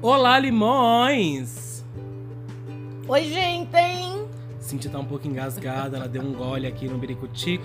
[0.00, 1.84] Olá, limões!
[3.08, 3.68] Oi, gente!
[4.60, 7.64] Cintia tá um pouco engasgada, ela deu um gole aqui no biricutico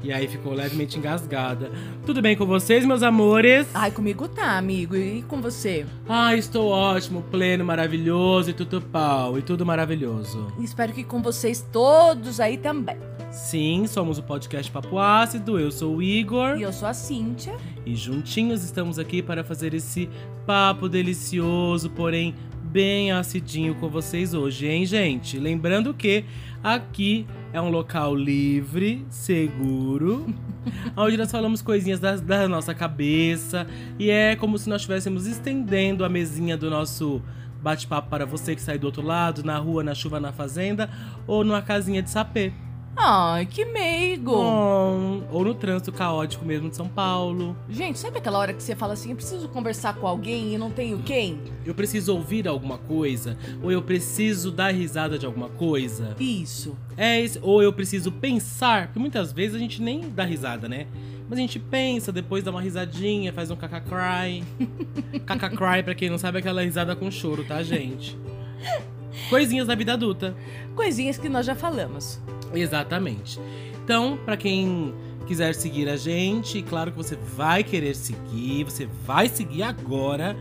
[0.00, 1.72] e aí ficou levemente engasgada.
[2.04, 3.66] Tudo bem com vocês, meus amores?
[3.74, 4.94] Ai, comigo tá, amigo.
[4.94, 5.84] E com você?
[6.08, 10.46] Ah, estou ótimo, pleno, maravilhoso e tudo pau, e tudo maravilhoso.
[10.60, 13.15] Espero que com vocês todos aí também.
[13.36, 16.56] Sim, somos o podcast Papo Ácido, eu sou o Igor.
[16.56, 17.54] E eu sou a Cíntia.
[17.84, 20.08] E juntinhos estamos aqui para fazer esse
[20.46, 25.38] papo delicioso, porém bem acidinho com vocês hoje, hein, gente?
[25.38, 26.24] Lembrando que
[26.64, 30.34] aqui é um local livre, seguro,
[30.96, 33.66] onde nós falamos coisinhas da, da nossa cabeça
[33.98, 37.22] e é como se nós estivéssemos estendendo a mesinha do nosso
[37.62, 40.88] bate-papo para você que sai do outro lado, na rua, na chuva, na fazenda
[41.26, 42.50] ou numa casinha de sapê.
[42.96, 44.32] Ai, que meigo!
[44.32, 47.54] Bom, ou no trânsito caótico mesmo de São Paulo.
[47.68, 50.70] Gente, sabe aquela hora que você fala assim, eu preciso conversar com alguém e não
[50.70, 51.38] tenho quem?
[51.64, 56.16] Eu preciso ouvir alguma coisa, ou eu preciso dar risada de alguma coisa.
[56.18, 56.76] Isso.
[56.96, 60.86] É ou eu preciso pensar, porque muitas vezes a gente nem dá risada, né?
[61.28, 64.42] Mas a gente pensa, depois dá uma risadinha, faz um caca-cry.
[65.26, 68.16] caca-cry, pra quem não sabe, é aquela risada com choro, tá, gente?
[69.28, 70.36] Coisinhas da vida adulta.
[70.74, 72.20] Coisinhas que nós já falamos.
[72.54, 73.40] Exatamente.
[73.84, 74.94] Então, para quem
[75.26, 80.36] quiser seguir a gente, claro que você vai querer seguir, você vai seguir agora.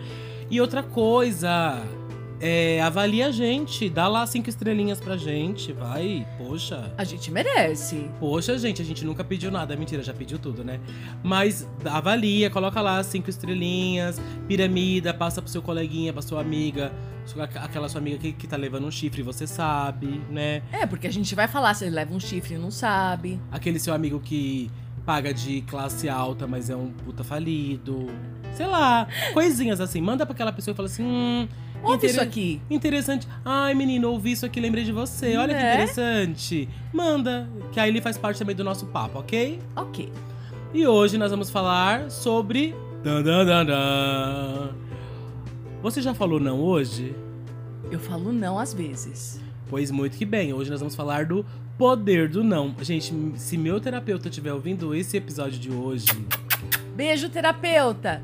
[0.49, 1.81] E outra coisa,
[2.39, 6.93] é, avalie a gente, dá lá cinco estrelinhas pra gente, vai, poxa.
[6.97, 8.09] A gente merece.
[8.19, 10.79] Poxa, gente, a gente nunca pediu nada, mentira, já pediu tudo, né?
[11.23, 16.91] Mas avalia, coloca lá cinco estrelinhas, piramida, passa pro seu coleguinha, pra sua amiga,
[17.61, 20.61] aquela sua amiga que, que tá levando um chifre, você sabe, né?
[20.71, 23.39] É, porque a gente vai falar se ele leva um chifre e não sabe.
[23.51, 24.69] Aquele seu amigo que
[25.05, 28.07] paga de classe alta, mas é um puta falido.
[28.53, 30.01] Sei lá, coisinhas assim.
[30.01, 31.47] Manda pra aquela pessoa e fala assim: hum,
[31.83, 32.61] Ouve isso aqui.
[32.69, 33.27] Interessante.
[33.43, 35.35] Ai, menino, ouvi isso aqui, lembrei de você.
[35.37, 35.73] Olha que Né?
[35.73, 36.69] interessante.
[36.93, 39.59] Manda, que aí ele faz parte também do nosso papo, ok?
[39.75, 40.11] Ok.
[40.73, 42.73] E hoje nós vamos falar sobre.
[43.03, 44.69] Dan, dan, dan, dan.
[45.85, 47.13] Você já falou não hoje?
[47.91, 49.39] Eu falo não às vezes.
[49.69, 50.51] Pois muito que bem.
[50.51, 51.45] Hoje nós vamos falar do
[51.77, 52.73] poder do não.
[52.81, 56.07] Gente, se meu terapeuta estiver ouvindo esse episódio de hoje,
[56.95, 58.19] Beijo, terapeuta.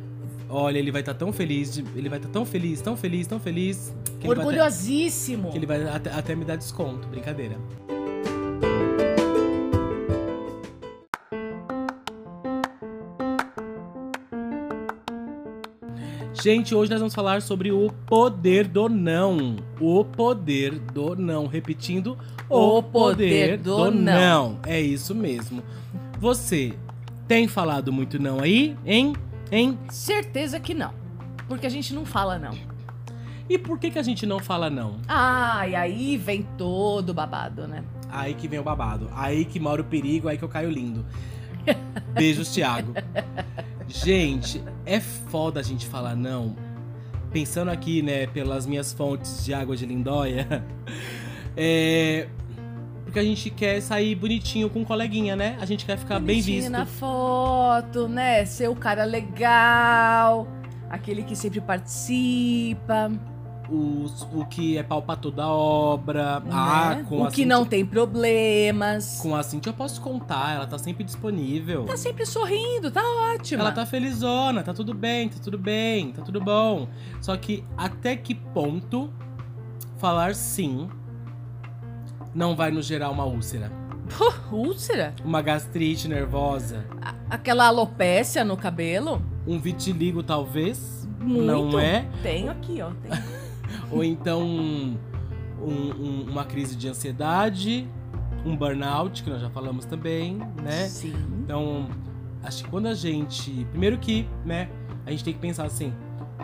[0.50, 3.40] olha, ele vai estar tão feliz, de- ele vai estar tão feliz, tão feliz, tão
[3.40, 5.52] feliz, que ele vai até- Orgulhosíssimo.
[5.52, 7.58] que ele vai até, até me dar desconto, brincadeira.
[16.42, 19.58] Gente, hoje nós vamos falar sobre o poder do não.
[19.80, 21.46] O poder do não.
[21.46, 22.18] Repetindo,
[22.50, 24.58] O poder do não.
[24.66, 25.62] É isso mesmo.
[26.20, 26.74] Você
[27.28, 29.14] tem falado muito não aí, hein?
[29.52, 29.78] Hein?
[29.92, 30.92] Certeza que não.
[31.48, 32.58] Porque a gente não fala não.
[33.48, 34.98] E por que, que a gente não fala não?
[35.08, 37.84] Ai, aí vem todo o babado, né?
[38.10, 39.12] Aí que vem o babado.
[39.14, 41.06] Aí que mora o perigo, aí que eu caio lindo.
[42.16, 42.94] Beijos, Thiago.
[43.94, 46.56] Gente, é foda a gente falar não.
[47.32, 50.64] Pensando aqui, né, pelas minhas fontes de água de lindóia.
[51.58, 52.30] É.
[53.04, 55.58] Porque a gente quer sair bonitinho com um coleguinha, né?
[55.60, 56.72] A gente quer ficar bem Bonitinho visto.
[56.72, 58.46] na foto, né?
[58.46, 60.48] Ser o cara legal,
[60.90, 63.12] aquele que sempre participa,
[63.74, 66.44] O, o que é pau pra toda obra.
[66.52, 67.06] Ah, né?
[67.08, 69.20] com o que Cintia- não tem problemas.
[69.22, 71.86] Com a Cintia eu posso contar, ela tá sempre disponível.
[71.86, 73.02] Tá sempre sorrindo, tá
[73.34, 73.62] ótimo.
[73.62, 76.90] Ela tá felizona, tá tudo bem, tá tudo bem, tá tudo bom.
[77.22, 79.10] Só que até que ponto
[79.98, 80.90] falar sim
[82.36, 83.72] não vai nos gerar uma úlcera?
[84.52, 85.14] Úlcera?
[85.24, 86.84] Uma gastrite nervosa?
[87.02, 89.22] A- Aquela alopécia no cabelo?
[89.48, 91.08] Um vitiligo, talvez?
[91.22, 91.46] Muito.
[91.46, 92.06] Não é?
[92.22, 92.90] Tenho aqui, ó.
[93.02, 93.42] Tenho.
[93.92, 94.98] Ou então um-
[95.62, 97.88] um- uma crise de ansiedade,
[98.46, 100.88] um burnout, que nós já falamos também, né?
[100.88, 101.14] Sim.
[101.44, 101.88] Então,
[102.44, 103.66] acho que quando a gente.
[103.70, 104.70] Primeiro que, né,
[105.06, 105.94] a gente tem que pensar assim.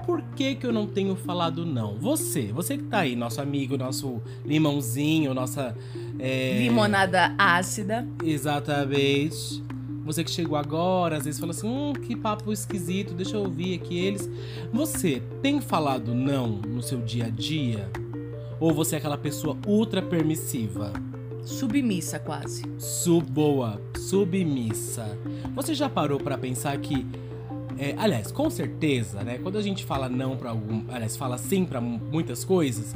[0.06, 1.96] Por que, que eu não tenho falado não?
[1.98, 5.76] Você, você que tá aí, nosso amigo, nosso limãozinho, nossa.
[6.20, 8.08] é, Limonada ácida.
[8.24, 9.64] Exatamente.
[10.08, 13.76] Você que chegou agora, às vezes fala assim: hum, que papo esquisito, deixa eu ouvir
[13.76, 14.28] aqui eles.
[14.74, 17.88] Você tem falado não no seu dia a dia?
[18.60, 20.92] Ou você é aquela pessoa ultra permissiva?
[21.44, 22.64] Submissa quase.
[22.80, 25.18] Suboa, submissa.
[25.56, 27.06] Você já parou pra pensar que
[27.78, 29.38] é, aliás, com certeza, né?
[29.38, 32.96] Quando a gente fala não pra algum, aliás, fala sim pra mu- muitas coisas,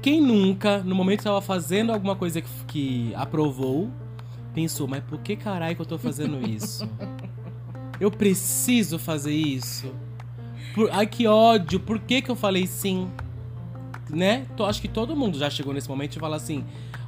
[0.00, 3.90] quem nunca, no momento que tava fazendo alguma coisa que, que aprovou,
[4.56, 6.88] pensou, mas por que caralho que eu tô fazendo isso?
[8.00, 9.90] Eu preciso fazer isso?
[10.74, 11.80] Por- ai, que ódio.
[11.80, 13.08] Por que que eu falei sim?
[14.10, 14.46] Né?
[14.54, 16.62] Tô- acho que todo mundo já chegou nesse momento e fala assim...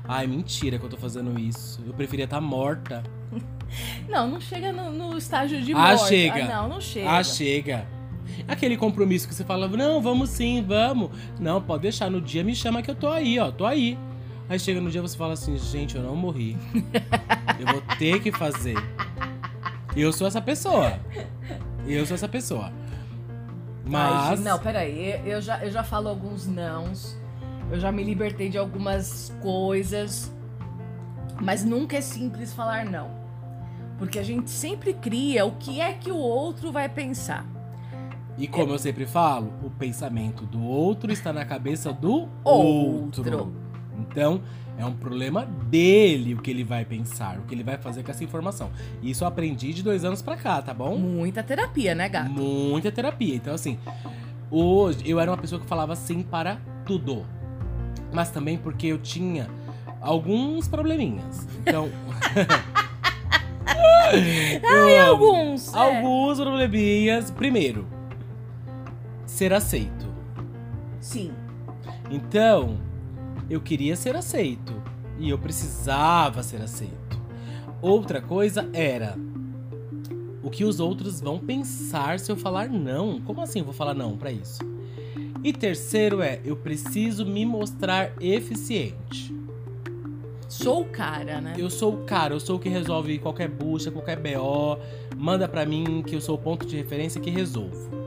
[0.06, 1.82] Ai, mentira que eu tô fazendo isso.
[1.86, 3.02] Eu preferia estar morta.
[4.08, 6.08] Não, não chega no, no estágio de Ah, morte.
[6.08, 6.44] chega.
[6.44, 7.10] Ah, não, não chega.
[7.10, 7.86] Ah, chega.
[8.46, 11.10] Aquele compromisso que você fala, não, vamos sim, vamos.
[11.38, 12.10] Não, pode deixar.
[12.10, 13.98] No dia me chama que eu tô aí, ó, tô aí.
[14.48, 16.56] Aí chega no dia você fala assim, gente, eu não morri.
[17.60, 18.76] eu vou ter que fazer.
[19.94, 20.98] Eu sou essa pessoa.
[21.86, 22.66] Eu sou essa pessoa.
[22.66, 22.72] Ai,
[23.84, 24.30] Mas.
[24.30, 25.20] gente, não, peraí.
[25.26, 27.16] Eu já, eu já falo alguns nãos.
[27.70, 30.32] Eu já me libertei de algumas coisas.
[31.40, 33.10] Mas nunca é simples falar não.
[33.98, 37.46] Porque a gente sempre cria o que é que o outro vai pensar.
[38.38, 43.32] E como eu sempre falo, o pensamento do outro está na cabeça do outro.
[43.32, 43.67] Outro.
[43.98, 44.40] Então,
[44.78, 48.10] é um problema dele o que ele vai pensar, o que ele vai fazer com
[48.10, 48.70] essa informação.
[49.02, 50.96] Isso eu aprendi de dois anos pra cá, tá bom?
[50.96, 52.30] Muita terapia, né, gato?
[52.30, 53.34] Muita terapia.
[53.34, 53.78] Então, assim,
[54.50, 57.26] hoje eu era uma pessoa que falava sim para tudo.
[58.12, 59.48] Mas também porque eu tinha
[60.00, 61.46] alguns probleminhas.
[61.60, 61.90] Então.
[64.62, 65.24] Eu amo.
[65.26, 65.74] Alguns.
[65.74, 65.78] é.
[65.78, 67.30] Alguns probleminhas.
[67.30, 67.86] Primeiro,
[69.26, 70.06] ser aceito.
[71.00, 71.32] Sim.
[72.10, 72.78] Então,
[73.48, 74.74] eu queria ser aceito.
[75.18, 77.18] E eu precisava ser aceito.
[77.82, 79.16] Outra coisa era.
[80.42, 83.20] O que os outros vão pensar se eu falar não?
[83.20, 84.60] Como assim eu vou falar não pra isso?
[85.42, 89.34] E terceiro é, eu preciso me mostrar eficiente.
[90.48, 91.54] Sou o cara, né?
[91.58, 94.78] Eu sou o cara, eu sou o que resolve qualquer bucha, qualquer BO,
[95.16, 97.97] manda pra mim que eu sou o ponto de referência que resolvo.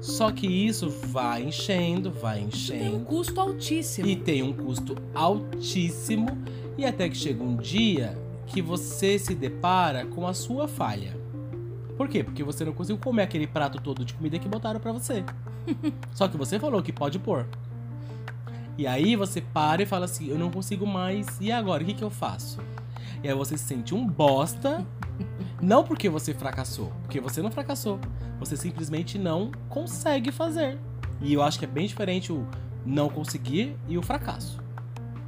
[0.00, 4.06] Só que isso vai enchendo, vai Tem um enchendo custo altíssimo.
[4.08, 6.26] e tem um custo altíssimo
[6.78, 8.16] e até que chega um dia
[8.46, 11.16] que você se depara com a sua falha.
[11.96, 12.24] Por quê?
[12.24, 15.22] Porque você não conseguiu comer aquele prato todo de comida que botaram pra você.
[16.14, 17.46] Só que você falou que pode pôr.
[18.78, 21.82] E aí você para e fala assim: eu não consigo mais, e agora?
[21.82, 22.58] O que, que eu faço?
[23.22, 24.86] E aí você se sente um bosta,
[25.60, 27.98] não porque você fracassou, porque você não fracassou.
[28.38, 30.78] Você simplesmente não consegue fazer.
[31.20, 32.46] E eu acho que é bem diferente o
[32.84, 34.58] não conseguir e o fracasso.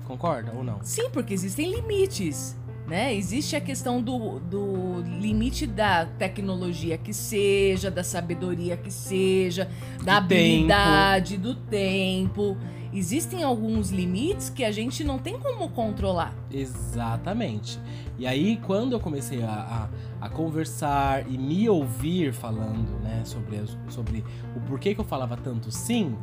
[0.07, 0.79] Concorda ou não?
[0.83, 2.57] Sim, porque existem limites.
[2.87, 3.15] Né?
[3.15, 9.69] Existe a questão do, do limite da tecnologia que seja, da sabedoria que seja,
[10.03, 10.43] da Do tempo.
[10.43, 12.57] habilidade, do tempo.
[12.93, 16.35] Existem alguns limites que a gente não tem como controlar.
[16.51, 17.81] Exatamente.
[18.19, 19.89] E aí, quando eu comecei a,
[20.21, 24.25] a, a conversar e me ouvir falando, né, sobre, sobre
[24.55, 26.15] o porquê que eu falava tanto sim,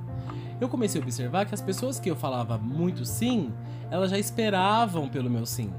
[0.62, 3.52] eu comecei a observar que as pessoas que eu falava muito sim,
[3.90, 5.72] elas já esperavam pelo meu sim.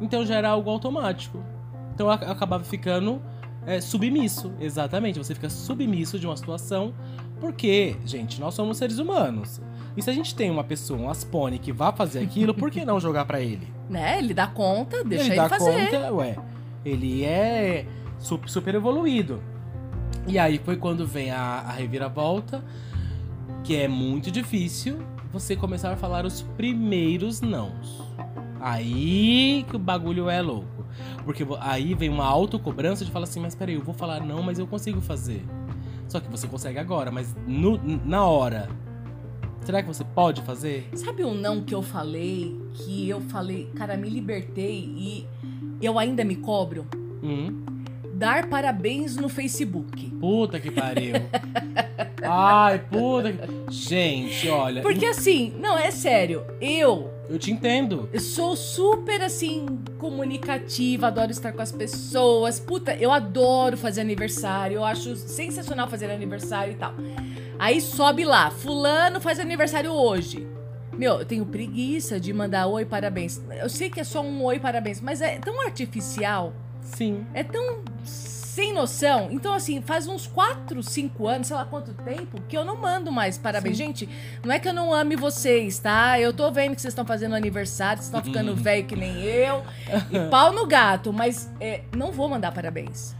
[0.00, 1.38] Então já era algo automático.
[1.94, 3.22] Então eu acabava ficando
[3.66, 4.52] é, submisso.
[4.58, 5.18] Exatamente.
[5.18, 6.94] Você fica submisso de uma situação.
[7.40, 9.60] Porque, gente, nós somos seres humanos.
[9.96, 12.84] E se a gente tem uma pessoa, um Aspone, que vá fazer aquilo, por que
[12.84, 13.66] não jogar pra ele?
[13.88, 14.18] Né?
[14.18, 15.86] Ele dá conta, deixa ele, ele dá fazer.
[15.90, 16.36] conta, ué.
[16.84, 17.86] Ele é
[18.18, 19.42] su- super evoluído.
[20.28, 22.62] E aí foi quando vem a, a reviravolta,
[23.64, 24.98] que é muito difícil
[25.32, 28.00] você começar a falar os primeiros nãos.
[28.60, 30.84] Aí que o bagulho é louco.
[31.24, 34.58] Porque aí vem uma autocobrança de falar assim, mas peraí, eu vou falar não, mas
[34.58, 35.44] eu consigo fazer.
[36.10, 38.68] Só que você consegue agora, mas no- na hora.
[39.62, 40.88] Será que você pode fazer?
[40.94, 42.60] Sabe um não que eu falei?
[42.74, 45.26] Que eu falei, cara, me libertei e
[45.80, 46.84] eu ainda me cobro?
[47.22, 47.64] Hum,
[48.14, 50.10] Dar parabéns no Facebook.
[50.20, 51.14] puta que pariu.
[52.22, 53.72] Ai, puta que...
[53.72, 54.82] Gente, olha.
[54.82, 58.08] Porque assim, não, é sério, eu Eu te entendo.
[58.12, 59.64] Eu sou super assim,
[59.98, 62.58] comunicativa, adoro estar com as pessoas.
[62.58, 66.92] Puta, eu adoro fazer aniversário, eu acho sensacional fazer aniversário e tal.
[67.56, 70.44] Aí sobe lá, fulano faz aniversário hoje.
[70.92, 73.40] Meu, eu tenho preguiça de mandar oi, parabéns.
[73.62, 77.24] Eu sei que é só um oi, parabéns, mas é tão artificial, Sim.
[77.32, 77.84] é tão
[78.50, 79.28] sem noção.
[79.30, 83.12] Então, assim, faz uns 4, 5 anos, sei lá quanto tempo, que eu não mando
[83.12, 83.76] mais parabéns.
[83.76, 83.84] Sim.
[83.84, 84.08] Gente,
[84.44, 86.18] não é que eu não ame vocês, tá?
[86.18, 88.56] Eu tô vendo que vocês estão fazendo aniversário, vocês estão ficando Uhum.
[88.56, 89.62] velho que nem eu.
[90.10, 93.14] E pau no gato, mas é, não vou mandar parabéns.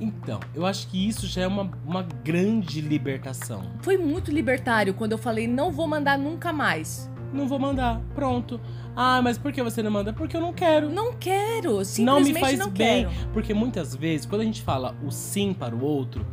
[0.00, 3.62] Então, eu acho que isso já é uma, uma grande libertação.
[3.80, 7.08] Foi muito libertário quando eu falei, não vou mandar nunca mais.
[7.34, 8.00] Não vou mandar.
[8.14, 8.60] Pronto.
[8.94, 10.12] Ah, mas por que você não manda?
[10.12, 10.88] Porque eu não quero.
[10.88, 13.06] Não quero, não simplesmente me faz não bem.
[13.08, 13.28] quero.
[13.32, 16.24] Porque muitas vezes, quando a gente fala o sim para o outro,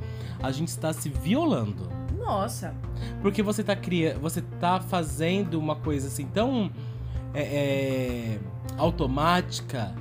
[0.41, 1.89] a gente está se violando.
[2.17, 2.73] Nossa,
[3.21, 4.19] Porque você tá criando.
[4.21, 6.71] Você tá fazendo uma coisa assim tão
[7.33, 8.39] é, é,
[8.77, 9.93] automática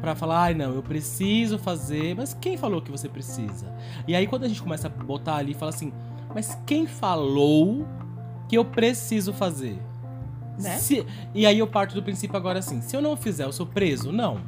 [0.00, 3.70] pra falar, ai não, eu preciso fazer, mas quem falou que você precisa?
[4.08, 5.92] E aí quando a gente começa a botar ali e fala assim,
[6.34, 7.86] Mas quem falou
[8.48, 9.78] que eu preciso fazer?
[10.62, 10.76] Né?
[10.76, 13.66] Se- e aí eu parto do princípio agora assim: se eu não fizer, eu sou
[13.66, 14.12] preso?
[14.12, 14.38] Não.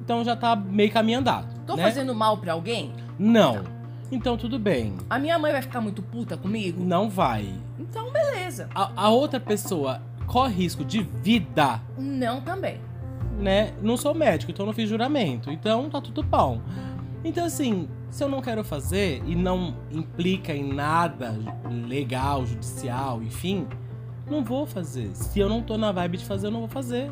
[0.00, 1.46] Então já tá meio caminho andado.
[1.66, 1.82] Tô né?
[1.82, 2.92] fazendo mal pra alguém?
[3.18, 3.62] Não.
[4.10, 4.96] Então tudo bem.
[5.10, 6.82] A minha mãe vai ficar muito puta comigo?
[6.82, 7.52] Não vai.
[7.78, 8.68] Então, beleza.
[8.74, 12.80] A, a outra pessoa corre risco de vida, Não também.
[13.38, 13.72] né?
[13.82, 15.50] Não sou médico, então não fiz juramento.
[15.50, 16.60] Então tá tudo bom.
[17.24, 21.34] Então, assim, se eu não quero fazer e não implica em nada
[21.86, 23.66] legal, judicial, enfim,
[24.30, 25.10] não vou fazer.
[25.14, 27.10] Se eu não tô na vibe de fazer, eu não vou fazer.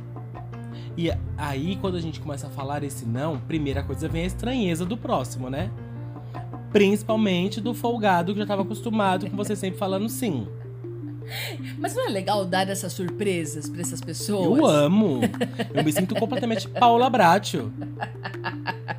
[0.96, 4.84] E aí, quando a gente começa a falar esse não, primeira coisa vem a estranheza
[4.84, 5.70] do próximo, né?
[6.72, 10.48] Principalmente do folgado que já tava acostumado com você sempre falando sim.
[11.78, 14.58] Mas não é legal dar essas surpresas pra essas pessoas?
[14.58, 15.20] Eu amo.
[15.74, 17.72] Eu me sinto completamente Paula Bracho.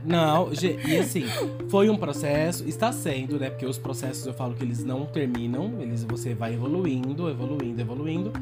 [0.04, 0.50] Não,
[0.88, 1.26] e assim,
[1.70, 3.50] foi um processo, está sendo, né?
[3.50, 8.34] Porque os processos eu falo que eles não terminam, eles você vai evoluindo, evoluindo, evoluindo.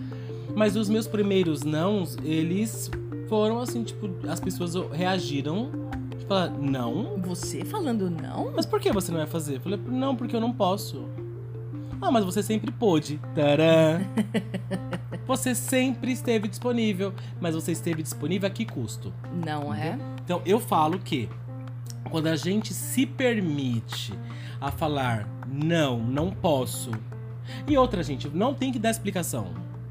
[0.56, 2.90] Mas os meus primeiros nãos, eles
[3.28, 5.70] foram assim, tipo, as pessoas reagiram,
[6.12, 7.18] tipo, falaram, não?
[7.24, 8.52] Você falando não?
[8.56, 9.56] Mas por que você não vai fazer?
[9.56, 11.06] Eu falei, não, porque eu não posso.
[12.06, 13.20] Ah, mas você sempre pôde.
[13.34, 14.00] Tadã!
[15.28, 19.12] Você sempre esteve disponível, mas você esteve disponível a que custo?
[19.44, 19.98] Não é?
[20.24, 21.28] Então eu falo que
[22.12, 24.14] quando a gente se permite
[24.62, 26.92] a falar não, não posso.
[27.68, 29.48] E outra, gente, não tem que dar explicação.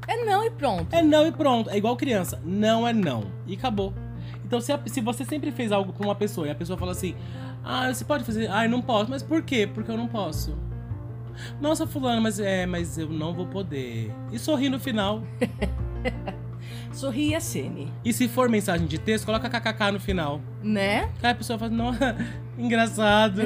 [0.07, 0.93] É não e pronto.
[0.93, 1.69] É não e pronto.
[1.69, 2.39] É igual criança.
[2.45, 3.25] Não é não.
[3.45, 3.93] E acabou.
[4.45, 6.93] Então, se, a- se você sempre fez algo pra uma pessoa e a pessoa fala
[6.93, 7.13] assim:
[7.61, 8.49] Ah, você pode fazer.
[8.49, 9.09] Ah, eu não posso.
[9.09, 9.67] Mas por quê?
[9.67, 10.55] Porque eu não posso.
[11.61, 14.11] Nossa, fulano, mas é, mas eu não vou poder.
[14.31, 15.23] E sorri no final.
[16.91, 17.91] Sorria, Sene.
[18.05, 20.39] E se for mensagem de texto, coloca kkk no final.
[20.63, 21.09] Né?
[21.21, 21.91] Aí a pessoa fala, não,
[22.57, 23.41] engraçado.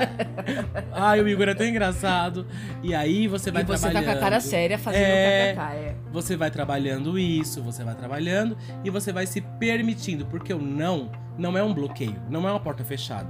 [0.92, 2.46] Ai, o Igor é tão engraçado.
[2.82, 4.12] E aí você vai e você tá trabalhando.
[4.12, 5.52] com a cara séria fazendo É.
[5.54, 5.94] kkk, é.
[6.10, 11.10] Você vai trabalhando isso, você vai trabalhando e você vai se permitindo, porque o não
[11.38, 13.28] não é um bloqueio, não é uma porta fechada.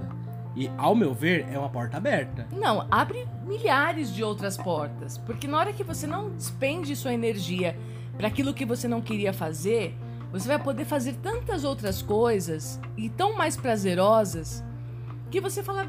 [0.61, 2.47] E, ao meu ver, é uma porta aberta.
[2.53, 5.17] Não, abre milhares de outras portas.
[5.17, 7.75] Porque na hora que você não despende sua energia
[8.19, 9.97] para aquilo que você não queria fazer,
[10.31, 14.63] você vai poder fazer tantas outras coisas e tão mais prazerosas
[15.31, 15.89] que você fala.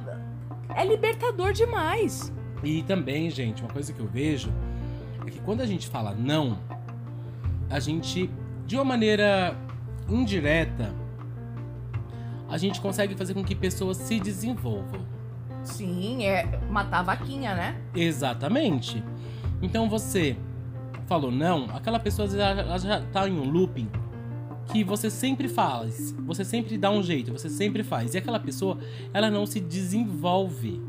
[0.74, 2.32] É libertador demais.
[2.64, 4.54] E também, gente, uma coisa que eu vejo
[5.28, 6.58] é que quando a gente fala não,
[7.70, 8.30] a gente,
[8.66, 9.54] de uma maneira
[10.08, 10.96] indireta,
[12.52, 15.06] a gente consegue fazer com que pessoas se desenvolvam.
[15.64, 17.82] Sim, é matar a vaquinha, né?
[17.96, 19.02] Exatamente.
[19.62, 20.36] Então você
[21.08, 23.90] falou não, aquela pessoa ela já tá em um looping
[24.66, 28.14] que você sempre faz, você sempre dá um jeito, você sempre faz.
[28.14, 28.78] E aquela pessoa,
[29.14, 30.82] ela não se desenvolve.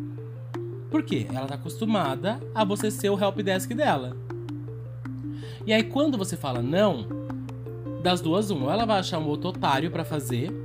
[0.90, 1.28] Por quê?
[1.32, 4.16] Ela tá acostumada a você ser o help desk dela.
[5.64, 7.06] E aí quando você fala não,
[8.02, 10.61] das duas uma, ou ela vai achar um outro otário pra fazer,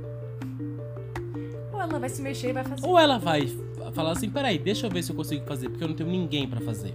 [1.78, 2.86] Ou ela vai se mexer e vai fazer.
[2.86, 3.48] ou ela vai
[3.92, 6.46] falar assim, peraí, deixa eu ver se eu consigo fazer, porque eu não tenho ninguém
[6.48, 6.94] pra fazer.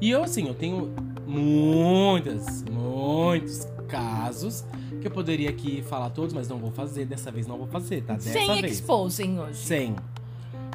[0.00, 0.92] E eu, assim, eu tenho
[1.26, 4.64] muitas, muitos casos
[5.00, 8.02] que eu poderia aqui falar todos, mas não vou fazer, dessa vez não vou fazer,
[8.02, 8.14] tá?
[8.14, 8.72] Dessa Sem vez.
[8.72, 9.58] exposing hoje.
[9.58, 9.96] Sem.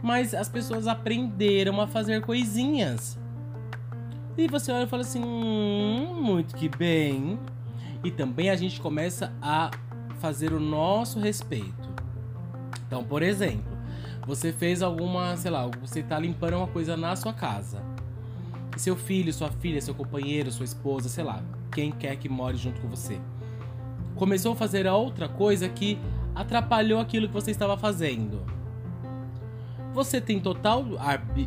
[0.01, 3.17] Mas as pessoas aprenderam a fazer coisinhas.
[4.37, 7.39] E você olha e fala assim, hum, muito que bem.
[8.03, 9.71] E também a gente começa a
[10.19, 11.94] fazer o nosso respeito.
[12.87, 13.75] Então, por exemplo,
[14.25, 17.81] você fez alguma, sei lá, você tá limpando uma coisa na sua casa.
[18.75, 22.57] E seu filho, sua filha, seu companheiro, sua esposa, sei lá, quem quer que more
[22.57, 23.19] junto com você.
[24.15, 25.99] Começou a fazer outra coisa que
[26.33, 28.41] atrapalhou aquilo que você estava fazendo.
[29.93, 30.83] Você tem total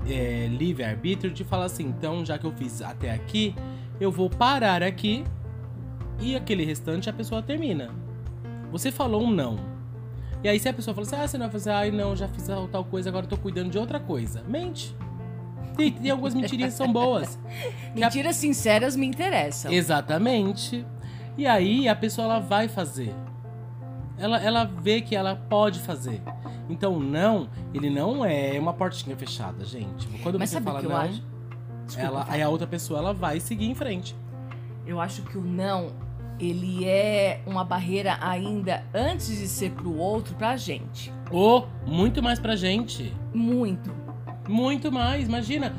[0.09, 3.55] é, livre-arbítrio de falar assim, então já que eu fiz até aqui,
[4.01, 5.25] eu vou parar aqui
[6.19, 7.91] e aquele restante a pessoa termina.
[8.73, 9.78] Você falou um não.
[10.43, 12.29] E aí se a pessoa fala assim, ah, você não vai fazer, ai não, já
[12.29, 14.43] fiz tal- coisa, agora eu tô cuidando de outra coisa.
[14.47, 14.95] Mente.
[15.77, 17.39] Tem, tem algumas mentirinhas que são boas.
[17.95, 19.73] Que a- Mentiras sinceras me interessam.
[19.73, 20.85] Exatamente.
[21.37, 23.15] E aí a pessoa ela vai fazer.
[24.19, 26.21] Ela, ela vê que ela pode fazer.
[26.69, 30.07] Então, não, ele não é uma portinha fechada, gente.
[30.23, 31.09] Quando Mas você fala não?
[31.87, 34.15] Desculpa, ela, aí a outra pessoa ela vai seguir em frente.
[34.85, 35.93] Eu acho que o não,
[36.39, 41.13] ele é uma barreira ainda antes de ser pro outro, pra gente.
[41.31, 43.15] Ou muito mais pra gente.
[43.35, 43.93] Muito.
[44.49, 45.75] Muito mais, imagina.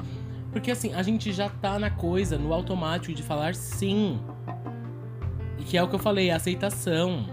[0.52, 4.20] Porque assim, a gente já tá na coisa, no automático de falar sim.
[5.58, 7.26] E que é o que eu falei, a aceitação.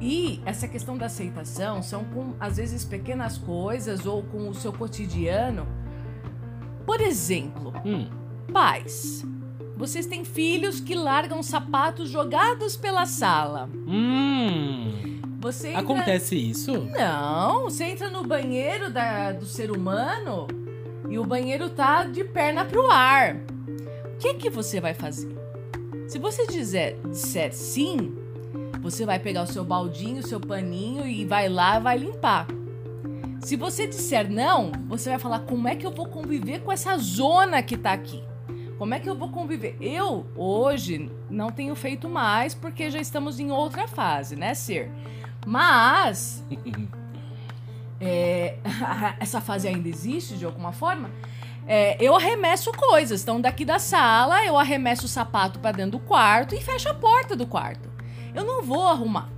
[0.00, 4.70] E essa questão da aceitação são com, às vezes, pequenas coisas ou com o seu
[4.72, 5.66] cotidiano
[6.84, 8.06] Por exemplo, Hum,
[8.52, 9.24] pais.
[9.76, 13.68] Vocês têm filhos que largam sapatos jogados pela sala.
[13.86, 15.20] hum.
[15.38, 15.80] Você entra...
[15.80, 16.72] Acontece isso?
[16.98, 20.46] Não, você entra no banheiro da- do ser humano
[21.08, 23.36] e o banheiro tá de perna pro ar.
[23.36, 25.36] O que que você vai fazer?
[26.08, 28.16] Se você dizer, disser sim,
[28.80, 32.46] você vai pegar o seu baldinho, o seu paninho e vai lá, vai limpar.
[33.40, 36.96] Se você disser não, você vai falar como é que eu vou conviver com essa
[36.96, 38.22] zona que tá aqui.
[38.78, 39.76] Como é que eu vou conviver?
[39.80, 44.90] Eu, hoje, não tenho feito mais porque já estamos em outra fase, né, Ser?
[45.46, 46.44] Mas
[48.00, 48.58] é,
[49.18, 51.10] essa fase ainda existe de alguma forma.
[51.66, 53.22] É, eu arremesso coisas.
[53.22, 56.94] Então, daqui da sala, eu arremesso o sapato pra dentro do quarto e fecho a
[56.94, 57.90] porta do quarto.
[58.34, 59.30] Eu não vou arrumar.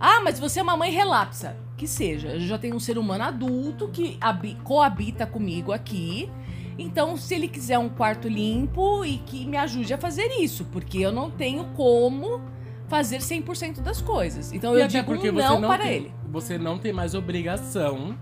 [0.00, 1.56] Ah, mas você é uma mãe relapsa.
[1.76, 4.18] Que seja, eu já tenho um ser humano adulto que
[4.62, 6.30] coabita comigo aqui.
[6.78, 10.98] Então, se ele quiser um quarto limpo e que me ajude a fazer isso, porque
[10.98, 12.40] eu não tenho como
[12.88, 14.52] fazer 100% das coisas.
[14.52, 16.12] Então, E eu digo porque um você não, não para tem- ele.
[16.30, 18.18] Você não tem mais obrigação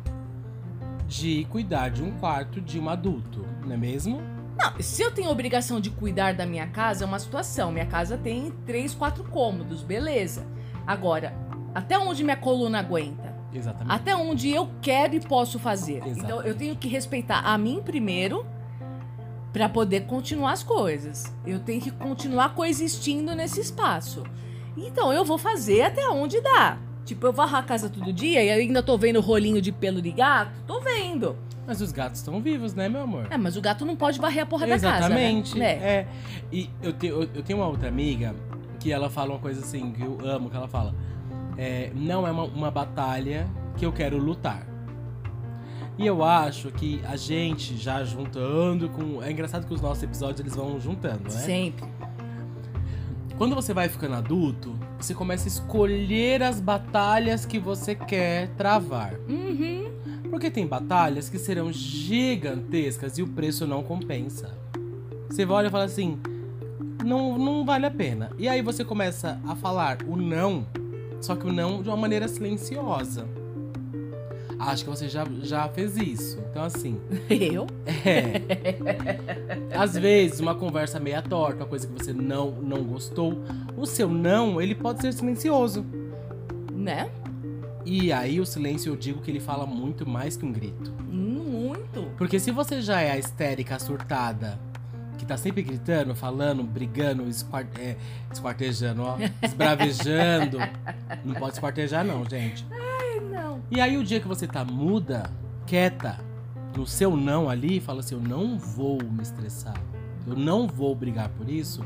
[1.07, 4.21] de cuidar de um quarto de um adulto, não é mesmo?
[4.59, 7.73] Não, se eu tenho obrigação de cuidar da minha casa, é uma situação.
[7.73, 10.47] Minha casa tem três, quatro cômodos, beleza.
[10.87, 11.35] Agora,
[11.75, 13.32] até onde minha coluna aguenta?
[13.55, 13.93] Exatamente.
[13.95, 15.97] Até onde eu quero e posso fazer.
[15.99, 16.21] Exatamente.
[16.25, 18.47] Então, eu tenho que respeitar a mim primeiro
[19.53, 21.33] para poder continuar as coisas.
[21.47, 24.23] Eu tenho que continuar coexistindo nesse espaço.
[24.77, 26.79] Então, eu vou fazer até onde dá.
[27.05, 30.11] Tipo, eu varro a casa todo dia e ainda tô vendo rolinho de pelo de
[30.13, 30.53] gato?
[30.67, 31.37] Tô vendo.
[31.67, 33.27] Mas os gatos estão vivos, né, meu amor?
[33.31, 35.55] É, mas o gato não pode varrer a porra Exatamente.
[35.59, 35.87] da casa, né?
[35.87, 35.93] É.
[36.01, 36.07] É.
[36.51, 38.35] E eu, te- eu, eu tenho uma outra amiga
[38.81, 40.95] que ela fala uma coisa assim, que eu amo, que ela fala.
[41.63, 44.67] É, não é uma, uma batalha que eu quero lutar.
[45.97, 49.23] E eu acho que a gente já juntando com.
[49.23, 51.31] É engraçado que os nossos episódios eles vão juntando, né?
[51.31, 51.89] Sempre.
[53.39, 59.15] Quando você vai ficando adulto, você começa a escolher as batalhas que você quer travar.
[59.29, 59.93] Uhum.
[60.31, 64.53] Porque tem batalhas que serão gigantescas e o preço não compensa.
[65.31, 66.19] Você vai olhar e fala assim:
[67.05, 68.31] não, não vale a pena.
[68.37, 70.67] E aí você começa a falar o não,
[71.23, 73.27] só que o não de uma maneira silenciosa.
[74.59, 76.39] Acho que você já, já fez isso.
[76.51, 77.67] Então, assim, Eu?
[78.05, 79.77] é.
[79.77, 83.43] Às vezes, uma conversa meia torta, uma coisa que você não, não gostou.
[83.77, 85.85] O seu não, ele pode ser silencioso.
[86.73, 87.11] Né?
[87.85, 90.93] E aí, o silêncio, eu digo que ele fala muito mais que um grito.
[91.11, 92.07] Muito.
[92.17, 94.61] Porque se você já é a histérica, a surtada,
[95.23, 97.23] que tá sempre gritando, falando, brigando,
[97.79, 97.97] é,
[98.33, 100.59] esquartejando, ó, esbravejando.
[101.25, 102.67] não pode esquartejar, não, gente.
[103.31, 103.61] Não.
[103.71, 105.31] E aí, o dia que você tá muda,
[105.65, 106.19] quieta,
[106.77, 109.81] no seu não ali, fala assim: eu não vou me estressar,
[110.27, 111.85] eu não vou brigar por isso.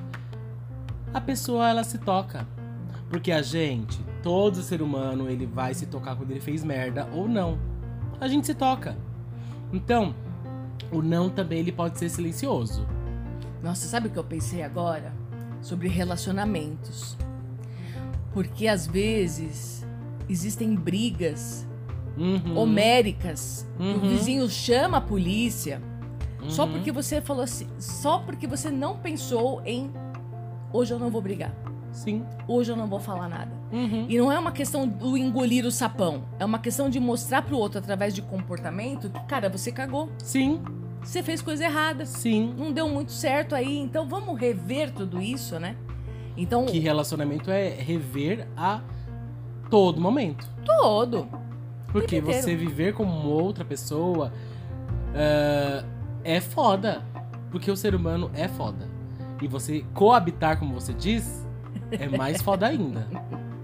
[1.12, 2.46] A pessoa, ela se toca.
[3.10, 7.28] Porque a gente, todo ser humano, ele vai se tocar quando ele fez merda ou
[7.28, 7.58] não.
[8.18, 8.96] A gente se toca.
[9.74, 10.14] Então,
[10.90, 12.95] o não também ele pode ser silencioso.
[13.66, 15.12] Nossa, sabe o que eu pensei agora?
[15.60, 17.16] Sobre relacionamentos.
[18.32, 19.84] Porque às vezes
[20.28, 21.66] existem brigas
[22.16, 23.66] Uhum, homéricas.
[23.76, 24.00] O Uhum.
[24.08, 25.82] vizinho chama a polícia
[26.48, 26.72] só uhum.
[26.74, 29.90] porque você falou assim, só porque você não pensou em
[30.72, 31.52] hoje eu não vou brigar.
[31.90, 32.24] Sim.
[32.46, 33.50] Hoje eu não vou falar nada.
[33.72, 34.06] Uhum.
[34.08, 36.22] E não é uma questão do engolir o sapão.
[36.38, 40.08] É uma questão de mostrar pro outro através de comportamento que, cara, você cagou.
[40.18, 40.60] Sim,
[41.06, 42.04] Você fez coisa errada.
[42.04, 42.52] sim.
[42.58, 43.78] Não deu muito certo aí.
[43.78, 45.76] Então vamos rever tudo isso, né?
[46.36, 48.80] Então, Que relacionamento é rever a
[49.70, 50.46] todo momento.
[50.64, 51.28] todo.
[51.92, 54.32] Porque você viver como outra pessoa
[55.14, 55.84] ah,
[56.24, 57.02] é foda.
[57.50, 58.88] Porque o ser humano é foda.
[59.40, 61.46] E você coabitar, como você diz,
[61.90, 63.06] é mais foda ainda.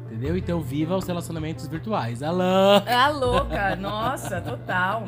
[0.07, 0.37] Entendeu?
[0.37, 2.22] Então viva os relacionamentos virtuais.
[2.22, 2.83] Alô!
[2.87, 3.74] Ah, louca.
[3.76, 5.05] Nossa, total.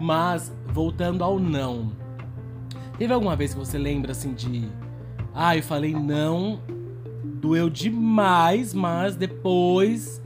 [0.00, 1.90] Mas, voltando ao não.
[2.98, 4.68] Teve alguma vez que você lembra assim de.
[5.34, 6.60] Ah, eu falei não,
[7.24, 10.20] doeu demais, mas depois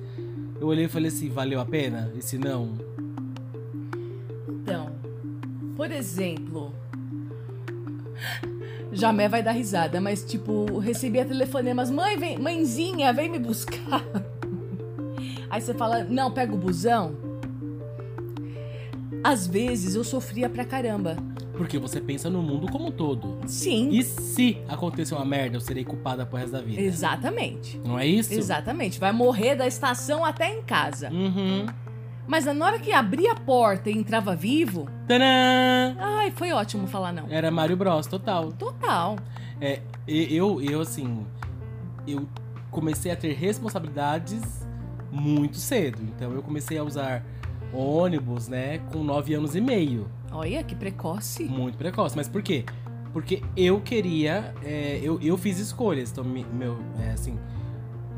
[0.60, 2.72] eu olhei e falei assim: valeu a pena esse não?
[4.48, 4.90] Então,
[5.76, 6.74] por exemplo,
[8.90, 14.04] Jamé vai dar risada, mas tipo, recebia telefonemas, mãe, vem, mãezinha, vem me buscar.
[15.48, 17.29] Aí você fala, não, pega o busão.
[19.22, 21.16] Às vezes eu sofria pra caramba.
[21.56, 23.38] Porque você pensa no mundo como um todo.
[23.46, 26.80] Sim, E se acontecer uma merda, eu serei culpada pro resto da vida?
[26.80, 27.78] exatamente.
[27.84, 28.32] Não é isso?
[28.32, 28.98] Exatamente.
[28.98, 31.10] Vai morrer da estação até em casa.
[31.10, 31.66] Uhum.
[32.26, 35.24] Mas na hora que abria a porta e entrava vivo, Tadã!
[35.98, 37.26] ai, foi ótimo falar não.
[37.28, 38.52] Era Mario Bros, total.
[38.52, 39.16] Total.
[39.60, 41.26] É, eu, eu assim,
[42.06, 42.26] eu
[42.70, 44.40] comecei a ter responsabilidades
[45.10, 45.98] muito cedo.
[46.02, 47.22] Então eu comecei a usar
[47.72, 50.08] ônibus, né, com 9 anos e meio.
[50.32, 51.44] Olha que precoce.
[51.44, 52.16] Muito precoce.
[52.16, 52.64] Mas por quê?
[53.12, 56.10] Porque eu queria, é, eu, eu fiz escolhas.
[56.12, 57.36] Então, me- meu, é, assim,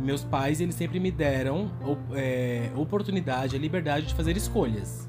[0.01, 1.71] meus pais, eles sempre me deram
[2.15, 5.09] é, oportunidade, a liberdade de fazer escolhas.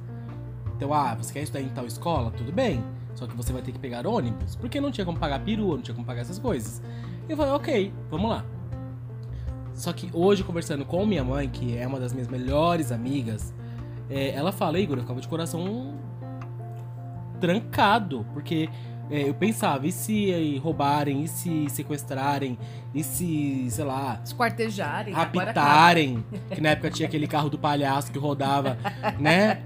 [0.77, 2.31] Então, ah, você quer estudar em tal escola?
[2.31, 2.83] Tudo bem.
[3.15, 4.55] Só que você vai ter que pegar ônibus.
[4.55, 6.81] Porque não tinha como pagar perua, não tinha como pagar essas coisas.
[7.29, 8.43] Eu falei, ok, vamos lá.
[9.73, 13.53] Só que hoje, conversando com minha mãe, que é uma das minhas melhores amigas,
[14.13, 15.95] é, ela fala, Igor, eu ficava de coração
[17.39, 18.69] trancado, porque
[19.09, 22.57] é, eu pensava, e se roubarem, e se sequestrarem,
[22.93, 25.13] e se, sei lá, Esquartejarem.
[25.13, 28.77] raptarem, que na época tinha aquele carro do palhaço que rodava,
[29.19, 29.61] né?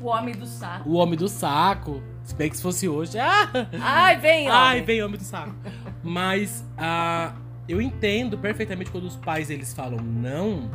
[0.00, 0.88] O homem do saco.
[0.88, 2.02] O homem do saco.
[2.22, 3.18] Se bem que se fosse hoje.
[3.18, 3.48] Ah!
[3.80, 4.60] Ai, vem, homem.
[4.60, 5.54] Ai, vem homem do saco.
[6.02, 7.32] Mas ah,
[7.68, 10.70] eu entendo perfeitamente quando os pais eles falam não,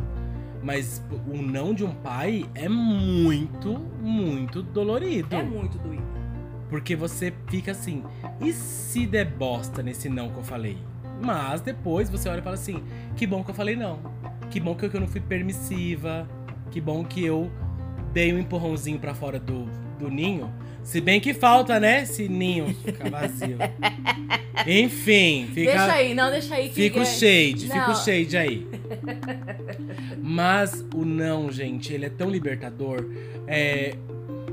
[0.66, 5.36] mas o não de um pai é muito, muito dolorido.
[5.36, 6.04] É muito doído.
[6.68, 8.04] Porque você fica assim,
[8.42, 10.76] e se der bosta nesse não que eu falei?
[11.22, 12.84] Mas depois você olha e fala assim,
[13.16, 14.00] que bom que eu falei não.
[14.50, 16.28] Que bom que eu, não fui permissiva.
[16.72, 17.52] Que bom que eu
[18.12, 19.66] dei um empurrãozinho pra fora do,
[20.00, 20.52] do ninho.
[20.86, 22.04] Se bem que falta, né?
[22.04, 23.58] Esse ninho fica vazio.
[24.66, 25.72] Enfim, fica.
[25.72, 26.70] Deixa aí, não, deixa aí.
[26.70, 27.96] que- Fica o shade, fica o Não.
[27.96, 28.68] shade aí.
[30.22, 33.06] Mas o não, gente, ele é tão libertador.
[33.48, 33.96] É,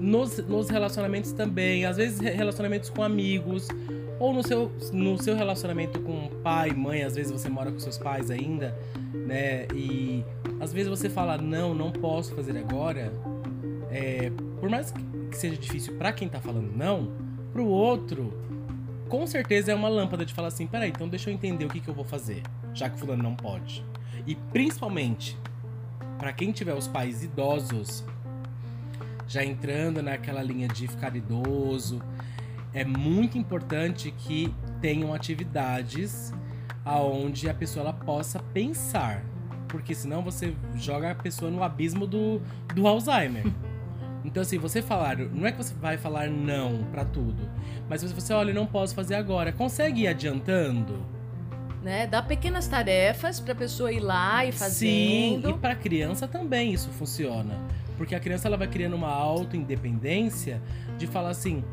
[0.01, 3.69] nos, nos relacionamentos também, às vezes re- relacionamentos com amigos,
[4.19, 7.99] ou no seu, no seu relacionamento com pai, mãe, às vezes você mora com seus
[7.99, 8.77] pais ainda,
[9.15, 9.67] né?
[9.75, 10.25] E
[10.61, 13.13] às vezes você fala, não, não posso fazer agora.
[13.91, 15.01] É, por mais que
[15.33, 17.11] que seja difícil pra quem tá falando não,
[17.53, 18.33] pro outro,
[19.09, 21.81] com certeza é uma lâmpada de falar assim, peraí, então deixa eu entender o que,
[21.81, 22.43] que eu vou fazer,
[22.73, 23.85] já que fulano não pode.
[24.27, 25.37] E principalmente,
[26.19, 28.05] pra quem tiver os pais idosos,
[29.27, 32.01] já entrando naquela linha de ficar idoso,
[32.73, 36.33] é muito importante que tenham atividades
[36.85, 39.25] aonde a pessoa ela possa pensar.
[39.69, 42.41] Porque senão você joga a pessoa no abismo do,
[42.75, 43.45] do Alzheimer.
[44.25, 47.49] Então, assim, você falar, não é que você vai falar não pra tudo,
[47.89, 51.05] mas se você olha, eu não posso fazer agora, consegue ir adiantando?
[51.83, 52.07] Né?
[52.07, 55.51] Dá pequenas tarefas pra pessoa ir lá e Sim, fazendo.
[55.51, 57.59] e pra criança também isso funciona.
[57.97, 60.63] Porque a criança ela vai criando uma auto-independência
[60.97, 61.65] de falar assim: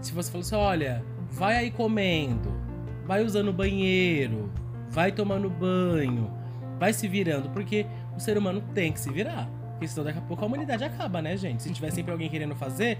[0.00, 2.50] se você fala assim, olha, vai aí comendo,
[3.06, 4.50] vai usando o banheiro,
[4.88, 6.30] vai tomando banho,
[6.78, 7.84] vai se virando, porque
[8.16, 9.48] o ser humano tem que se virar.
[9.78, 11.62] Porque senão daqui a pouco a humanidade acaba, né, gente?
[11.62, 12.98] Se tiver sempre alguém querendo fazer,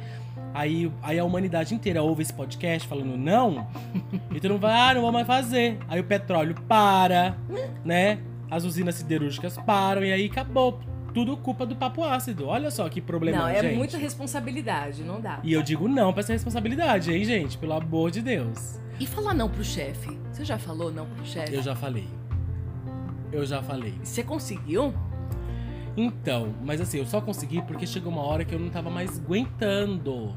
[0.55, 3.67] aí, aí a humanidade inteira ouve esse podcast falando não,
[4.33, 5.77] e tu não vai, ah, não vou mais fazer.
[5.89, 7.37] Aí o petróleo para,
[7.85, 8.21] né?
[8.49, 10.79] As usinas siderúrgicas param e aí acabou.
[11.13, 12.47] Tudo culpa do papo ácido.
[12.47, 13.77] Olha só que problema, Não, é gente.
[13.77, 15.41] muita responsabilidade, não dá.
[15.43, 17.59] E eu digo não pra essa responsabilidade, hein, gente?
[17.59, 18.79] Pelo amor de Deus.
[19.01, 20.17] E falar não pro chefe?
[20.31, 21.55] Você já falou não pro chefe?
[21.55, 22.07] Eu já falei.
[23.33, 23.95] Eu já falei.
[24.03, 24.95] Você conseguiu?
[26.01, 29.19] Então, mas assim, eu só consegui porque chegou uma hora que eu não tava mais
[29.19, 30.33] aguentando.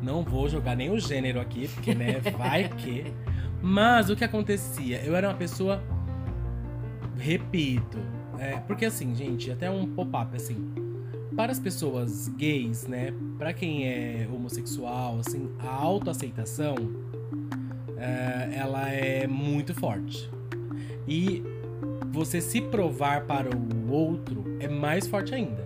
[0.00, 3.12] Não vou jogar nem o gênero aqui, porque, né, vai que.
[3.60, 5.02] Mas o que acontecia?
[5.04, 5.82] Eu era uma pessoa.
[7.18, 7.98] Repito.
[8.38, 10.72] É, porque assim, gente, até um pop-up assim.
[11.34, 13.12] Para as pessoas gays, né?
[13.36, 16.76] Pra quem é homossexual, assim, a autoaceitação
[17.96, 20.30] é, ela é muito forte.
[21.08, 21.42] E
[22.14, 25.64] você se provar para o outro é mais forte ainda.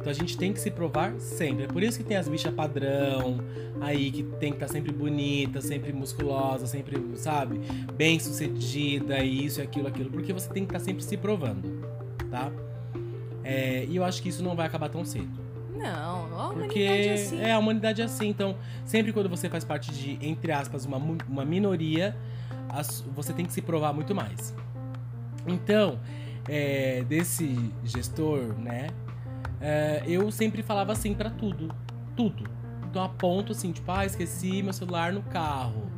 [0.00, 1.64] Então a gente tem que se provar sempre.
[1.64, 3.38] É por isso que tem as bichas padrão
[3.80, 7.60] aí que tem que estar sempre bonita, sempre musculosa, sempre, sabe,
[7.94, 10.10] bem sucedida, isso, aquilo, aquilo.
[10.10, 11.82] Porque você tem que estar sempre se provando,
[12.30, 12.50] tá?
[13.44, 15.40] É, e eu acho que isso não vai acabar tão cedo.
[15.76, 17.40] Não, a Porque é assim.
[17.40, 18.28] é, a humanidade é assim.
[18.28, 20.96] Então, sempre quando você faz parte de, entre aspas, uma,
[21.28, 22.16] uma minoria,
[22.68, 24.54] as- você tem que se provar muito mais.
[25.46, 25.98] Então,
[26.48, 28.88] é, desse gestor, né?
[29.62, 31.72] é, eu sempre falava assim pra tudo.
[32.16, 32.44] Tudo.
[32.90, 35.90] Então, a ponto assim, tipo, ah, esqueci meu celular no carro.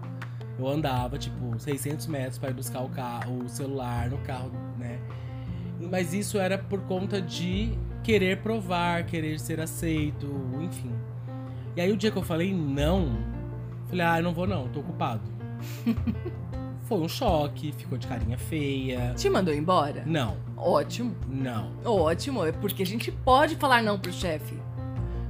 [0.59, 5.01] Eu andava, tipo, 600 metros pra ir buscar o, carro, o celular no carro, né?
[5.91, 10.29] Mas isso era por conta de querer provar, querer ser aceito,
[10.61, 10.93] enfim.
[11.75, 13.19] E aí o dia que eu falei não,
[13.89, 15.23] falei, ah, eu não vou não, tô ocupado.
[16.85, 19.15] Foi um choque, ficou de carinha feia.
[19.17, 20.03] Te mandou embora?
[20.07, 21.71] Não, Ótimo, não.
[21.85, 22.45] ótimo.
[22.45, 24.59] É porque a gente pode falar não pro chefe.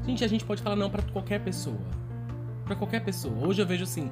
[0.04, 1.78] Gente, a gente pode falar não pra qualquer pessoa.
[2.64, 3.34] Pra qualquer pessoa.
[3.46, 4.10] Hoje eu vejo assim.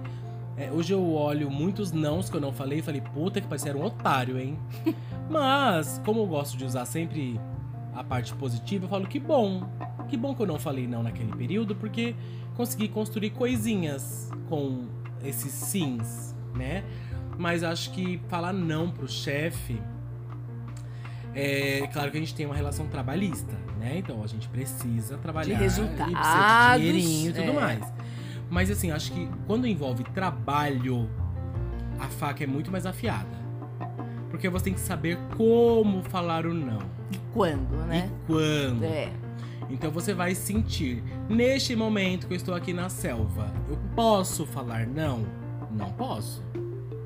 [0.56, 3.70] é, hoje eu olho muitos nãos que eu não falei e falei, puta que parece
[3.72, 4.56] um otário, hein?
[5.28, 7.40] Mas, como eu gosto de usar sempre
[7.94, 9.68] a parte positiva, eu falo que bom.
[10.08, 12.14] Que bom que eu não falei não naquele período, porque
[12.54, 14.86] consegui construir coisinhas com
[15.24, 16.84] esses sims, né?
[17.42, 19.82] Mas acho que falar não pro chefe.
[21.34, 23.98] É claro que a gente tem uma relação trabalhista, né?
[23.98, 25.48] Então a gente precisa trabalhar.
[25.48, 27.52] De e precisa de resultados, dinheirinho e tudo é.
[27.52, 27.92] mais.
[28.48, 31.10] Mas assim, acho que quando envolve trabalho,
[31.98, 33.42] a faca é muito mais afiada.
[34.30, 36.78] Porque você tem que saber como falar o não.
[37.10, 38.08] E quando, né?
[38.08, 38.84] E quando.
[38.84, 39.12] É.
[39.68, 44.86] Então você vai sentir, neste momento que eu estou aqui na selva, eu posso falar
[44.86, 45.26] não?
[45.72, 46.40] Não posso.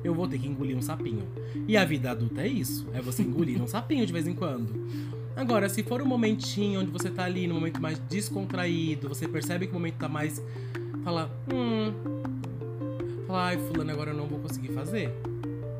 [0.03, 1.23] Eu vou ter que engolir um sapinho.
[1.67, 4.87] E a vida adulta é isso, é você engolir um sapinho de vez em quando.
[5.35, 9.67] Agora, se for um momentinho onde você tá ali, num momento mais descontraído, você percebe
[9.67, 10.41] que o momento tá mais.
[11.03, 11.93] Fala, hum.
[13.27, 15.11] Fala, ai, fulano, agora eu não vou conseguir fazer.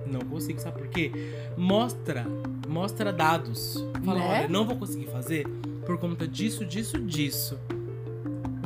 [0.06, 1.12] Não consigo, sabe por quê?
[1.58, 2.25] Mostra,
[2.67, 3.84] mostra dados.
[4.06, 4.25] Fala, Né?
[4.39, 5.47] olha, não vou conseguir fazer
[5.86, 7.58] por conta disso, disso, disso.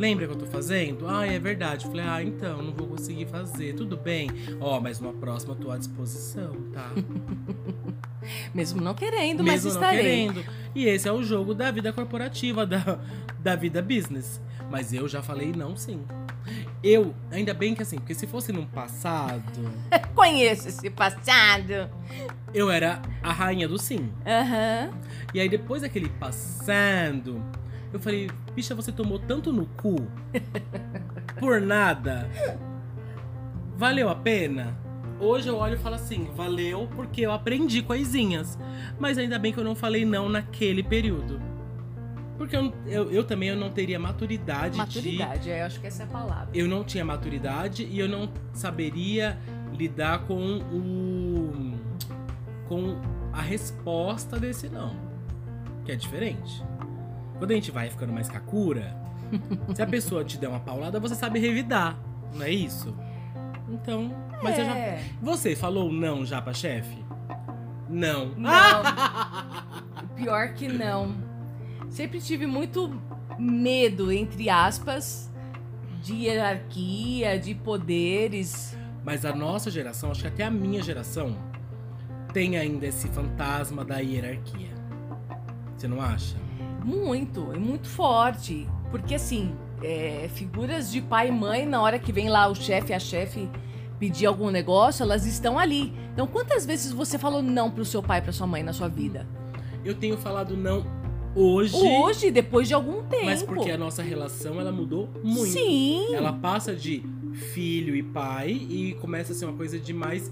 [0.02, 1.08] Lembra que eu tô fazendo?
[1.08, 1.86] Ah, é verdade.
[1.86, 3.74] Falei, ah, então, não vou conseguir fazer.
[3.76, 4.32] Tudo bem.
[4.60, 6.90] Ó, mas numa próxima tô à disposição, tá?
[8.52, 10.02] Mesmo não querendo, mas Mesmo não estarei.
[10.02, 10.44] querendo.
[10.74, 12.98] E esse é o jogo da vida corporativa, da,
[13.38, 14.42] da vida business.
[14.72, 16.04] Mas eu já falei não, sim.
[16.84, 19.44] Eu, ainda bem que assim, porque se fosse num passado,
[20.16, 21.88] Conheço esse passado.
[22.56, 24.12] eu era a rainha do sim.
[24.26, 24.90] Aham.
[25.32, 27.40] E aí depois daquele passando,
[27.94, 29.96] eu falei, bicha, você tomou tanto no cu
[31.40, 32.30] por nada.
[33.78, 34.78] Valeu a pena?
[35.20, 38.58] Hoje eu olho e falo assim, valeu porque eu aprendi coisinhas.
[39.00, 41.40] Mas ainda bem que eu não falei não naquele período.
[42.38, 45.86] Porque eu, eu, eu também eu não teria maturidade, de Maturidade, é, eu acho que
[45.86, 46.50] essa é a palavra.
[46.56, 49.38] eu não tinha maturidade e eu não saberia
[49.72, 51.74] lidar com o
[52.68, 53.00] com
[53.32, 54.96] a resposta desse não,
[55.86, 56.64] que é diferente.
[57.42, 58.96] Quando a gente vai ficando mais cacura,
[59.74, 61.98] se a pessoa te der uma paulada, você sabe revidar,
[62.36, 62.96] não é isso?
[63.68, 65.04] Então, mas eu já é.
[65.20, 67.04] você falou não já pra chefe?
[67.90, 68.36] Não.
[68.36, 68.84] Não.
[70.16, 71.16] Pior que não.
[71.90, 72.96] Sempre tive muito
[73.40, 75.28] medo, entre aspas,
[76.04, 78.78] de hierarquia, de poderes.
[79.04, 81.36] Mas a nossa geração, acho que até a minha geração,
[82.32, 84.76] tem ainda esse fantasma da hierarquia.
[85.76, 86.51] Você não acha?
[86.84, 88.68] Muito, e muito forte.
[88.90, 92.94] Porque assim, é, figuras de pai e mãe, na hora que vem lá o chefe,
[92.94, 93.50] a chefe
[94.00, 95.94] pedir algum negócio, elas estão ali.
[96.14, 99.28] Então, quantas vezes você falou não pro seu pai, pra sua mãe na sua vida?
[99.86, 100.86] Eu tenho falado não
[101.36, 103.26] hoje, Hoje, depois de algum tempo.
[103.26, 105.52] mas porque a nossa relação ela mudou muito.
[105.52, 106.14] Sim.
[106.14, 107.04] Ela passa de
[107.54, 110.32] filho e pai e começa a ser uma coisa de mais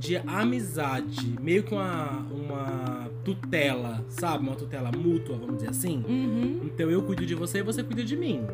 [0.00, 4.42] de amizade, meio que uma, uma tutela, sabe?
[4.42, 6.02] Uma tutela mútua, vamos dizer assim.
[6.08, 6.62] Uhum.
[6.64, 8.46] Então eu cuido de você e você cuida de mim.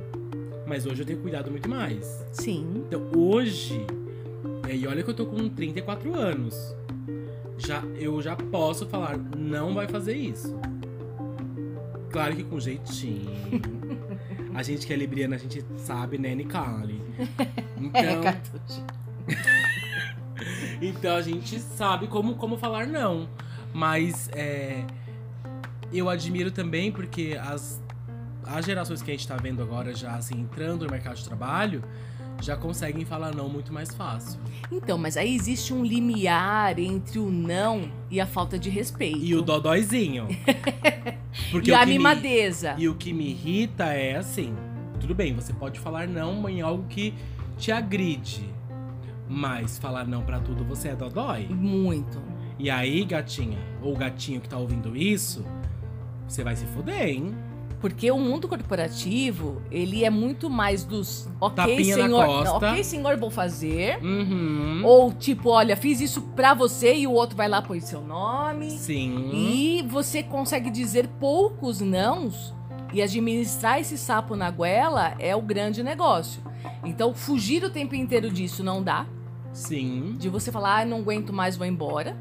[0.66, 2.26] Mas hoje eu tenho cuidado muito mais.
[2.32, 2.66] Sim.
[2.88, 3.80] Então hoje,
[4.68, 6.74] é, e olha que eu tô com 34 anos.
[7.56, 10.59] Já, eu já posso falar, não vai fazer isso.
[12.11, 13.30] Claro que com jeitinho.
[14.52, 17.00] A gente que é libriana, a gente sabe, né, Nicole?
[17.78, 18.40] Então, É.
[20.81, 23.29] então a gente sabe como, como falar não.
[23.72, 24.85] Mas é,
[25.92, 27.81] eu admiro também porque as,
[28.44, 31.83] as gerações que a gente tá vendo agora já assim, entrando no mercado de trabalho
[32.42, 34.38] já conseguem falar não muito mais fácil.
[34.70, 39.18] Então, mas aí existe um limiar entre o não e a falta de respeito.
[39.18, 40.29] E o dodóizinho.
[41.51, 42.75] Porque E a que me- mimadeza.
[42.77, 44.55] E o que me irrita é assim:
[45.01, 47.14] tudo bem, você pode falar não em algo que
[47.57, 48.44] te agride.
[49.29, 51.47] Mas falar não pra tudo você é dodói.
[51.49, 52.23] Muito.
[52.59, 55.45] E aí, gatinha, ou gatinho que tá ouvindo isso,
[56.27, 57.35] você vai se fuder, hein?
[57.81, 62.45] Porque o mundo corporativo, ele é muito mais dos ok, Tapinha senhor.
[62.45, 64.03] Não, ok, senhor, vou fazer.
[64.03, 64.81] Uhum.
[64.83, 68.71] Ou tipo, olha, fiz isso pra você e o outro vai lá põe seu nome.
[68.71, 69.31] Sim.
[69.35, 72.55] E você consegue dizer poucos nãos
[72.93, 76.43] e administrar esse sapo na goela é o grande negócio.
[76.83, 79.07] Então, fugir o tempo inteiro disso não dá.
[79.57, 80.16] Sim.
[80.19, 82.14] De você falar, ah, não aguento mais, vou embora.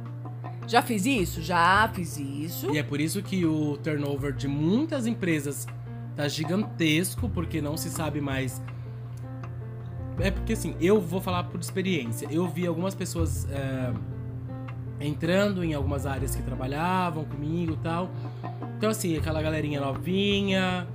[0.68, 1.42] Já fiz isso?
[1.42, 2.72] Já fiz isso.
[2.74, 5.68] E é por isso que o turnover de muitas empresas
[6.16, 8.62] tá gigantesco, porque não se sabe mais.
[10.18, 12.26] É porque assim, eu vou falar por experiência.
[12.32, 13.94] Eu vi algumas pessoas é,
[15.02, 18.10] entrando em algumas áreas que trabalhavam comigo e tal.
[18.78, 20.88] Então, assim, aquela galerinha novinha,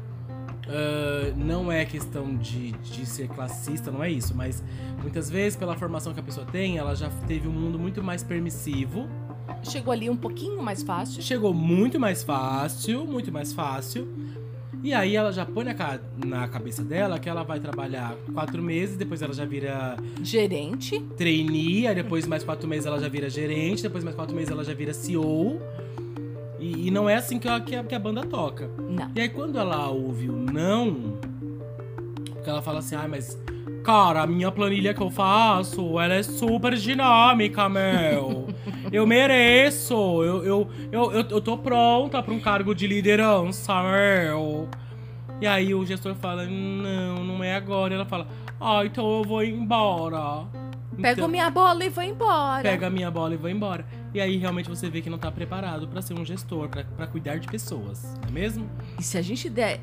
[0.71, 4.63] ah, não é questão de, de ser classista, não é isso, mas
[5.03, 8.23] muitas vezes, pela formação que a pessoa tem, ela já teve um mundo muito mais
[8.23, 9.09] permissivo.
[9.65, 11.23] Chegou ali um pouquinho mais fácil.
[11.23, 14.09] Chegou muito mais fácil, muito mais fácil.
[14.83, 19.21] E aí ela já põe na cabeça dela que ela vai trabalhar quatro meses, depois
[19.21, 20.99] ela já vira Gerente.
[21.19, 24.65] trainee, aí depois mais quatro meses ela já vira gerente, depois mais quatro meses ela
[24.65, 25.61] já vira CEO.
[26.77, 28.71] E, e não é assim que a, que a- que a banda toca.
[28.79, 29.11] Não.
[29.15, 31.19] E aí quando ela ouve o não,
[32.35, 33.39] porque ela fala assim, ai, mas
[33.85, 38.49] cara, a minha planilha que eu faço, ela é super dinâmica, meu.
[38.93, 44.69] Eu mereço, eu, eu, eu, eu, eu tô pronta pra um cargo de liderança, meu.
[45.41, 47.95] E aí o gestor fala, não, não é agora.
[47.95, 48.27] E ela fala,
[48.61, 50.45] ah, então eu vou embora.
[51.01, 52.63] Pego Então- minha bola e vou embora.
[52.63, 53.87] pega a minha bola e vou embora.
[54.13, 57.07] E aí realmente você vê que não tá preparado pra ser um gestor, pra pra
[57.07, 58.69] cuidar de pessoas, não é mesmo?
[58.99, 59.81] E se a gente der.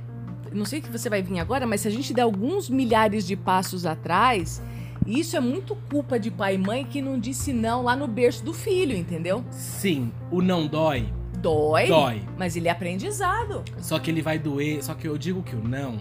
[0.53, 3.35] Não sei que você vai vir agora, mas se a gente der alguns milhares de
[3.35, 4.61] passos atrás,
[5.05, 8.43] isso é muito culpa de pai e mãe que não disse não lá no berço
[8.45, 9.43] do filho, entendeu?
[9.51, 12.21] Sim, o não dói, Dói, dói.
[12.37, 13.63] mas ele é aprendizado.
[13.79, 15.97] Só que ele vai doer, só que eu digo que o não,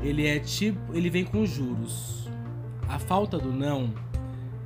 [0.00, 2.28] ele é tipo, ele vem com juros.
[2.88, 3.92] A falta do não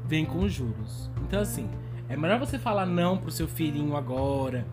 [0.07, 1.11] vem com juros.
[1.27, 1.69] Então assim,
[2.15, 4.65] é melhor você falar não pro seu filhinho agora,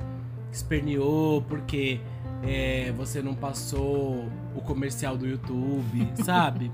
[0.51, 1.99] esperneou porque
[2.43, 6.71] é, você não passou o comercial do YouTube, sabe?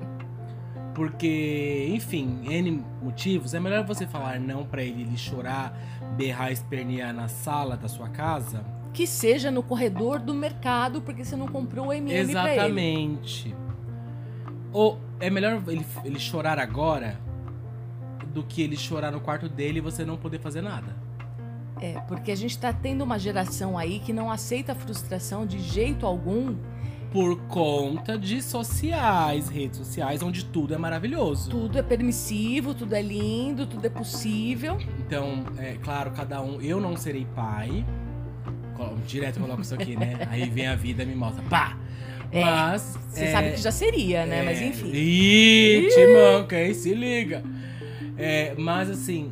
[0.94, 5.74] Porque, enfim, N motivos, é melhor você falar não pra ele, ele chorar,
[6.18, 11.38] berrar, espernear na sala da sua casa Que seja no corredor do mercado, porque você
[11.38, 12.30] não comprou o MM.
[12.30, 13.56] Exatamente.
[14.74, 17.26] Ou é melhor ele, ele chorar agora
[18.38, 20.96] do que ele chorar no quarto dele e você não poder fazer nada.
[21.82, 25.58] É, porque a gente tá tendo uma geração aí que não aceita a frustração de
[25.58, 26.56] jeito algum.
[27.12, 31.50] Por conta de sociais, redes sociais, onde tudo é maravilhoso.
[31.50, 34.78] Tudo é permissivo, tudo é lindo, tudo é possível.
[35.00, 36.62] Então, é claro, cada um.
[36.62, 37.84] Eu não serei pai.
[39.08, 40.20] Direto eu coloco isso aqui, né?
[40.30, 41.44] Aí vem a vida e me mostra.
[41.50, 41.76] Pá!
[42.32, 43.00] É, Mas.
[43.10, 44.44] Você é, sabe que já seria, né?
[44.44, 44.92] Mas É, enfim.
[44.94, 46.74] Ih, Timanca, hein?
[46.76, 47.44] Se liga.
[48.18, 49.32] É, mas assim,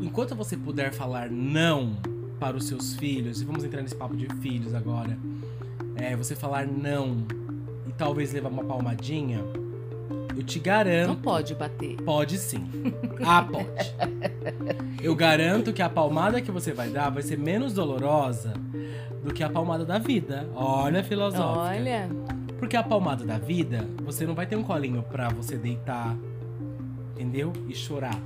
[0.00, 1.96] enquanto você puder falar não
[2.40, 5.16] para os seus filhos, e vamos entrar nesse papo de filhos agora,
[5.94, 7.26] é, você falar não
[7.86, 9.44] e talvez levar uma palmadinha,
[10.36, 11.08] eu te garanto.
[11.08, 11.96] Não pode bater.
[12.02, 12.64] Pode sim.
[13.24, 13.94] Ah, pode.
[15.00, 18.52] Eu garanto que a palmada que você vai dar vai ser menos dolorosa
[19.22, 20.48] do que a palmada da vida.
[20.56, 21.60] Olha filosófica.
[21.60, 22.08] Olha,
[22.58, 26.16] Porque a palmada da vida, você não vai ter um colinho pra você deitar,
[27.22, 27.52] entendeu?
[27.68, 28.18] E chorar.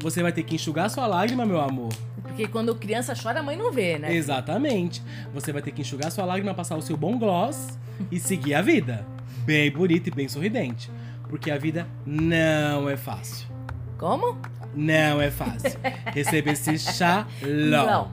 [0.00, 1.92] Você vai ter que enxugar sua lágrima, meu amor.
[2.22, 4.14] porque quando criança chora, a mãe não vê, né?
[4.14, 5.02] Exatamente.
[5.32, 7.78] Você vai ter que enxugar sua lágrima, passar o seu bom gloss
[8.10, 9.06] e seguir a vida.
[9.44, 10.90] Bem bonita e bem sorridente.
[11.28, 13.48] Porque a vida não é fácil.
[13.96, 14.38] Como?
[14.74, 15.78] Não é fácil.
[16.12, 18.12] Receber esse xalão.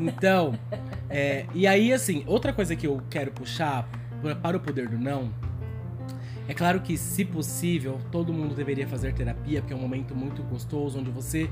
[0.00, 0.58] Então,
[1.10, 3.86] é, e aí, assim, outra coisa que eu quero puxar
[4.42, 5.30] para o poder do não.
[6.50, 10.42] É claro que, se possível, todo mundo deveria fazer terapia, porque é um momento muito
[10.42, 11.48] gostoso, onde você.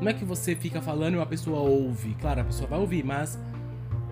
[0.00, 2.14] Não é que você fica falando e uma pessoa ouve.
[2.18, 3.38] Claro, a pessoa vai ouvir, mas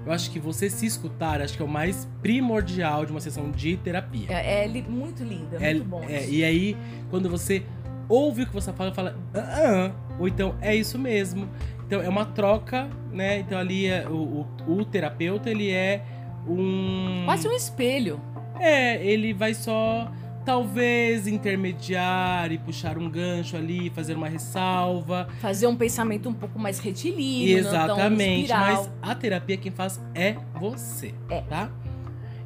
[0.04, 3.50] eu acho que você se escutar, acho que é o mais primordial de uma sessão
[3.50, 4.26] de terapia.
[4.28, 6.04] É, é muito lindo, é, muito bom.
[6.04, 6.30] é, isso.
[6.34, 6.76] e aí,
[7.08, 7.62] quando você
[8.06, 11.48] ouve o que você fala, fala, ah, ah, ou então é isso mesmo.
[11.86, 13.38] Então é uma troca, né?
[13.38, 16.04] Então ali é, o, o, o terapeuta ele é
[16.46, 17.22] um.
[17.24, 18.20] Quase um espelho.
[18.60, 20.12] É, ele vai só
[20.46, 25.28] talvez intermediar e puxar um gancho ali, fazer uma ressalva.
[25.40, 28.48] Fazer um pensamento um pouco mais retilíneo, Exatamente.
[28.48, 31.12] Mas a terapia quem faz é você.
[31.28, 31.40] É.
[31.42, 31.68] Tá?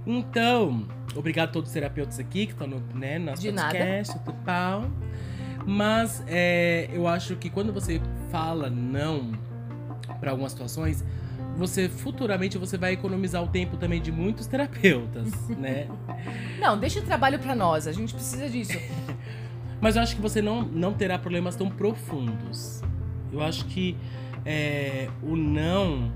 [0.06, 3.76] Então, obrigado a todos os terapeutas aqui que estão no né, nosso De nada.
[3.76, 4.90] podcast, tudo pau.
[5.66, 9.32] Mas é, eu acho que quando você fala não
[10.18, 11.04] para algumas situações,
[11.60, 15.86] você futuramente você vai economizar o tempo também de muitos terapeutas, né?
[16.58, 18.78] Não, deixa o trabalho pra nós, a gente precisa disso.
[19.78, 22.82] Mas eu acho que você não, não terá problemas tão profundos.
[23.32, 23.96] Eu acho que
[24.44, 26.10] é, o não,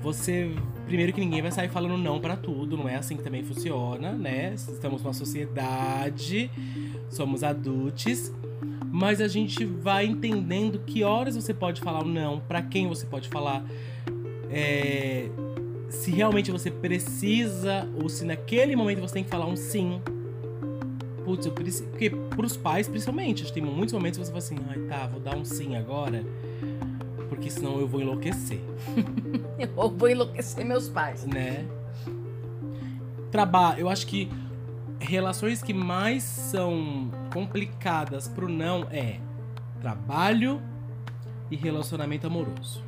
[0.00, 0.50] você.
[0.86, 4.12] Primeiro que ninguém vai sair falando não pra tudo, não é assim que também funciona,
[4.12, 4.52] né?
[4.54, 6.50] Estamos numa sociedade,
[7.08, 8.30] somos adultos,
[8.92, 13.06] mas a gente vai entendendo que horas você pode falar o não, pra quem você
[13.06, 13.64] pode falar,
[14.56, 15.28] é,
[15.90, 20.00] se realmente você precisa ou se naquele momento você tem que falar um sim.
[21.24, 21.88] Putz, eu preciso.
[21.88, 25.06] Porque pros pais, principalmente, acho que tem muitos momentos que você fala assim, ai tá,
[25.08, 26.24] vou dar um sim agora,
[27.28, 28.60] porque senão eu vou enlouquecer,
[29.58, 31.24] Eu vou enlouquecer meus pais.
[31.24, 31.66] né?
[33.32, 34.30] Trabalho, eu acho que
[35.00, 39.18] relações que mais são complicadas pro não é
[39.80, 40.62] trabalho
[41.50, 42.83] e relacionamento amoroso.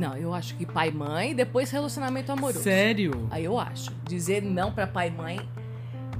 [0.00, 2.62] Não, eu acho que pai e mãe, depois relacionamento amoroso.
[2.62, 3.28] Sério?
[3.30, 3.90] Aí eu acho.
[4.08, 5.40] Dizer não pra pai e mãe,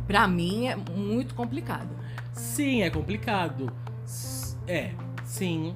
[0.07, 1.89] pra mim, é muito complicado.
[2.31, 3.73] Sim, é complicado.
[4.69, 4.91] É,
[5.25, 5.75] sim.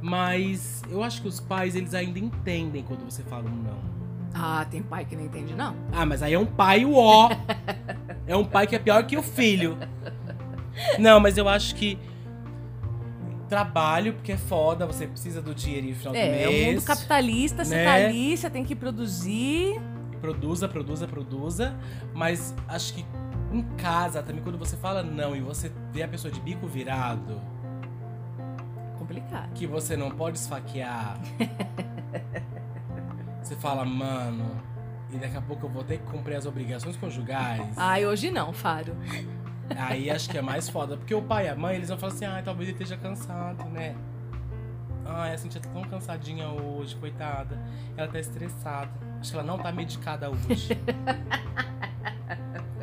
[0.00, 3.78] Mas eu acho que os pais, eles ainda entendem quando você fala um não.
[4.32, 5.76] Ah, tem pai que não entende, não.
[5.92, 7.28] Ah, mas aí é um pai o ó.
[8.26, 9.76] É um pai que é pior que o filho.
[10.98, 11.98] Não, mas eu acho que
[13.50, 16.68] trabalho, porque é foda, você precisa do dinheiro no final do É, é mês.
[16.68, 17.84] o mundo capitalista, você né?
[17.84, 19.78] tá ali, você tem que produzir.
[20.20, 21.74] Produza, produza, produza.
[22.14, 23.04] Mas acho que
[23.52, 27.40] em casa também, quando você fala não e você vê a pessoa de bico virado,
[28.98, 29.52] Complicado.
[29.54, 31.18] que você não pode esfaquear.
[33.42, 34.50] você fala, mano,
[35.12, 37.76] e daqui a pouco eu vou ter que cumprir as obrigações conjugais.
[37.76, 38.94] Ai, hoje não, Faro.
[39.76, 40.96] Aí acho que é mais foda.
[40.96, 43.64] Porque o pai e a mãe, eles vão falar assim, ah, talvez ele esteja cansado,
[43.70, 43.94] né?
[45.06, 47.58] Ai, a Cintia tá tão cansadinha hoje, coitada.
[47.96, 48.90] Ela tá estressada.
[49.20, 50.76] Acho que ela não tá medicada hoje.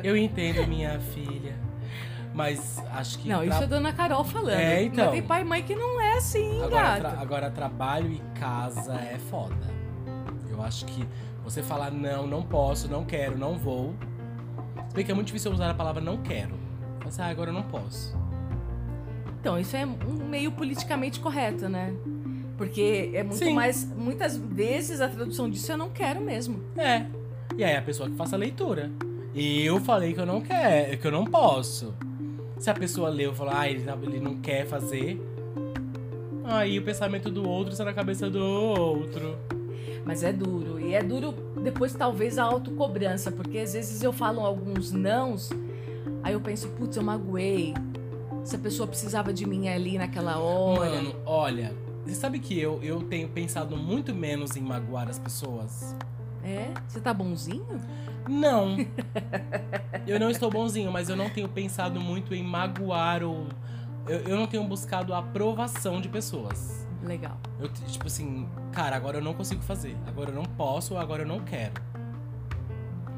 [0.02, 1.56] Eu entendo minha filha.
[2.34, 3.28] Mas acho que.
[3.28, 4.58] Não, tra- isso é a dona Carol falando.
[4.58, 5.06] É, então.
[5.06, 8.94] Mas tem pai e mãe que não é assim, Agora, tra- agora, trabalho e casa
[8.94, 9.56] é foda.
[10.48, 11.06] Eu acho que
[11.42, 13.94] você falar não, não posso, não quero, não vou.
[14.88, 16.54] Se bem que é muito difícil eu usar a palavra não quero.
[17.18, 18.16] Ah, agora eu não posso.
[19.40, 21.94] Então, isso é um meio politicamente correto, né?
[22.56, 23.54] Porque é muito Sim.
[23.54, 23.84] mais.
[23.96, 26.60] Muitas vezes a tradução disso eu não quero mesmo.
[26.76, 27.06] É.
[27.56, 28.90] E aí a pessoa que faça a leitura.
[29.34, 31.94] Eu falei que eu não quero, que eu não posso.
[32.58, 35.20] Se a pessoa leu e falou, ah, ele, não- ele não quer fazer.
[36.44, 39.36] Aí o pensamento do outro está na cabeça do outro.
[40.04, 40.80] Mas é duro.
[40.80, 41.32] E é duro
[41.62, 43.30] depois, talvez, a autocobrança.
[43.30, 45.50] Porque às vezes eu falo alguns nãos,
[46.28, 47.74] aí eu penso, putz, eu magoei.
[48.44, 50.90] Se a pessoa precisava de mim ali naquela hora.
[50.90, 51.74] Mano, olha,
[52.04, 55.94] você sabe que eu, eu tenho pensado muito menos em magoar as pessoas?
[56.44, 56.70] É?
[56.86, 57.80] Você tá bonzinho?
[58.28, 58.76] Não.
[60.06, 63.46] eu não estou bonzinho, mas eu não tenho pensado muito em magoar ou.
[64.06, 66.86] Eu, eu não tenho buscado a aprovação de pessoas.
[67.02, 67.38] Legal.
[67.58, 69.96] Eu, tipo assim, cara, agora eu não consigo fazer.
[70.06, 71.74] Agora eu não posso, agora eu não quero.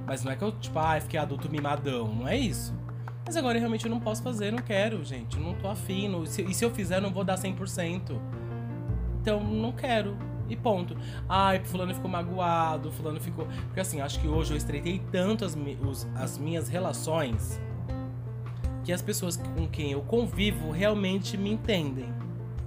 [0.06, 2.08] Mas não é que eu, tipo, ah, fiquei adulto mimadão.
[2.12, 2.79] Não é isso.
[3.26, 5.38] Mas agora eu realmente não posso fazer, não quero, gente.
[5.38, 6.10] Não tô afim.
[6.24, 8.18] e se eu fizer, não vou dar 100%.
[9.20, 10.16] Então, não quero.
[10.48, 10.96] E ponto.
[11.28, 13.46] Ai, fulano ficou magoado, fulano ficou...
[13.66, 15.56] Porque assim, acho que hoje eu estreitei tanto as,
[15.86, 17.60] os- as minhas relações
[18.82, 22.06] que as pessoas com quem eu convivo realmente me entendem.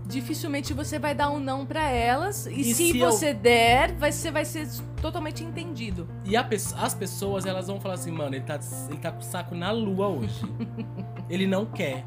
[0.05, 2.45] Dificilmente você vai dar um não pra elas.
[2.45, 4.67] E, E se, se eu- você der, vai, você vai ser
[5.01, 6.07] totalmente entendido.
[6.25, 9.23] E pe- as pessoas, elas vão falar assim, mano, ele tá, ele tá com o
[9.23, 10.41] saco na lua hoje.
[11.29, 12.05] ele não quer.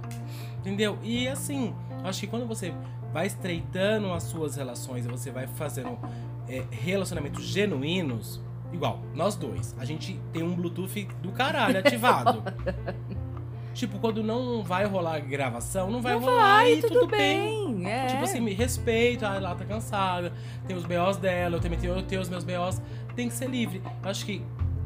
[0.58, 0.98] Entendeu?
[1.02, 1.74] E assim,
[2.04, 2.74] acho que quando você
[3.12, 5.98] vai estreitando as suas relações e você vai fazendo
[6.48, 8.42] é, relacionamentos genuínos,
[8.72, 12.42] igual, nós dois, a gente tem um Bluetooth do caralho ativado.
[13.76, 17.86] tipo, quando não vai rolar gravação, não vai Não rolar vai, e tudo, bem.
[17.86, 18.06] É.
[18.06, 20.32] Tipo assim, me respeito, ah, ela tá cansada,
[20.66, 22.80] tem os BOs dela, eu também tenho, eu tenho os meus BOs,
[23.14, 23.82] tem que ser livre.
[24.02, 24.42] Acho que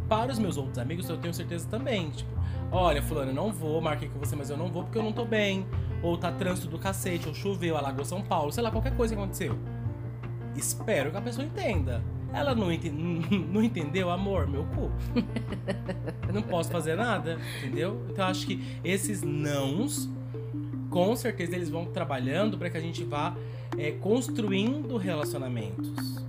[0.09, 2.31] para os meus outros amigos eu tenho certeza também, tipo,
[2.73, 5.13] olha, fulano, eu não vou, marquei com você, mas eu não vou porque eu não
[5.13, 5.67] tô bem.
[6.03, 9.21] Ou tá trânsito do cacete, ou choveu, alagou São Paulo, sei lá, qualquer coisa que
[9.21, 9.57] aconteceu.
[10.57, 12.03] Espero que a pessoa entenda.
[12.33, 12.91] Ela não, ente-
[13.53, 14.91] não entendeu, amor, meu cu.
[16.33, 18.03] não posso fazer nada, entendeu?
[18.11, 20.09] Então eu acho que esses nãos,
[20.89, 23.35] com certeza eles vão trabalhando para que a gente vá
[23.79, 26.21] é, construindo relacionamentos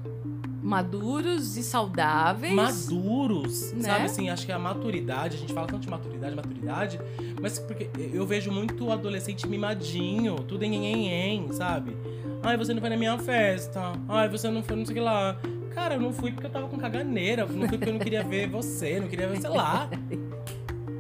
[0.64, 2.54] Maduros e saudáveis.
[2.54, 3.82] maduros, Né?
[3.82, 4.30] sabe assim?
[4.30, 7.00] Acho que a maturidade, a gente fala tanto de maturidade, maturidade,
[7.42, 11.98] mas porque eu vejo muito adolescente mimadinho, tudo em em, em, sabe?
[12.44, 13.94] Ai, você não foi na minha festa.
[14.08, 15.36] Ai, você não foi não sei o que lá.
[15.74, 17.46] Cara, eu não fui porque eu tava com caganeira.
[17.46, 19.90] Não fui porque eu não queria ver você, não queria ver, sei lá.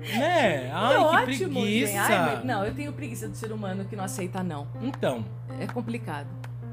[0.02, 0.72] Né?
[0.74, 2.02] Ai, é que ótimo, preguiça.
[2.02, 4.68] Ai, não, eu tenho preguiça do ser humano que não aceita não.
[4.82, 5.24] Então,
[5.60, 6.28] É complicado.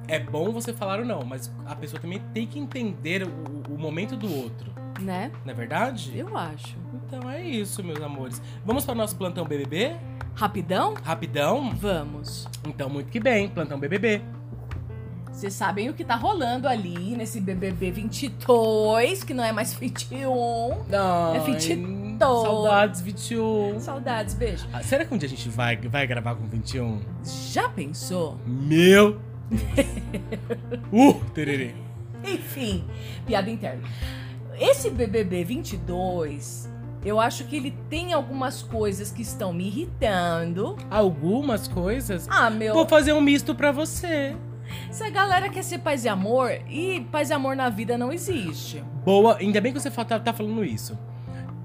[0.09, 3.29] é bom você falar ou não, mas a pessoa também tem que entender o,
[3.75, 4.73] o momento do outro.
[4.99, 5.31] Né?
[5.45, 6.11] Não é verdade?
[6.19, 6.75] Eu acho.
[7.07, 8.41] Então é isso, meus amores.
[8.65, 9.95] Vamos para o nosso plantão BBB?
[10.35, 10.95] Rapidão?
[11.05, 11.71] Rapidão?
[11.77, 12.49] Vamos.
[12.67, 14.23] Então, muito que bem, plantão BBB.
[15.39, 20.33] Vocês sabem o que tá rolando ali nesse BBB 22, que não é mais 21.
[21.33, 22.19] Ai, 22.
[22.19, 23.79] Saudades 21.
[23.79, 24.67] Saudades, beijo.
[24.73, 27.01] Ah, será que um dia a gente vai, vai gravar com 21?
[27.53, 28.37] Já pensou?
[28.45, 29.21] Meu
[30.93, 31.73] uh, tererê.
[32.25, 32.85] Enfim,
[33.25, 33.85] piada interna.
[34.59, 36.69] Esse BBB 22
[37.05, 40.77] Eu acho que ele tem algumas coisas que estão me irritando.
[40.91, 42.27] Algumas coisas.
[42.29, 42.75] Ah, meu.
[42.75, 44.35] Vou fazer um misto pra você.
[44.89, 48.83] Essa galera quer ser paz e amor e paz e amor na vida não existe.
[49.05, 50.99] Boa, ainda bem que você tá, tá falando isso.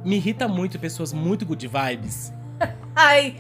[0.04, 2.34] Me irrita muito pessoas muito good vibes.
[2.96, 3.36] Ai,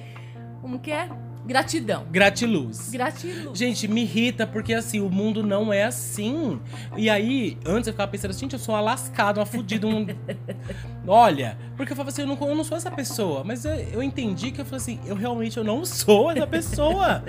[0.61, 1.09] como que é?
[1.45, 2.05] Gratidão.
[2.09, 2.89] Gratiluz.
[2.89, 3.53] Gratidão.
[3.53, 6.59] Gente, me irrita porque assim, o mundo não é assim.
[6.95, 9.85] E aí, antes eu ficava pensando assim, gente, eu sou uma lascada, uma fudida.
[9.85, 10.07] Um...
[11.05, 13.43] Olha, porque eu falava assim, eu não, eu não sou essa pessoa.
[13.43, 17.23] Mas eu, eu entendi que eu falei assim, eu realmente eu não sou essa pessoa.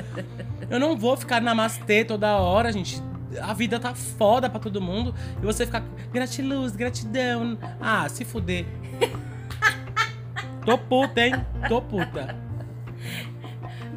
[0.70, 3.02] eu não vou ficar namastê toda hora, gente.
[3.42, 5.12] A vida tá foda pra todo mundo.
[5.42, 7.58] E você ficar, gratiluz, gratidão.
[7.80, 8.64] Ah, se fuder.
[10.64, 11.34] Tô puta, hein?
[11.68, 12.44] Tô puta.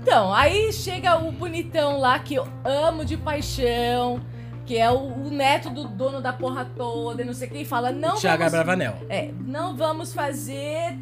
[0.07, 4.21] Então, aí chega o bonitão lá que eu amo de paixão,
[4.65, 7.91] que é o, o neto do dono da porra toda, e não sei quem fala,
[7.91, 8.95] não Thiago vamos, Bravanel.
[9.09, 10.97] é, não vamos fazer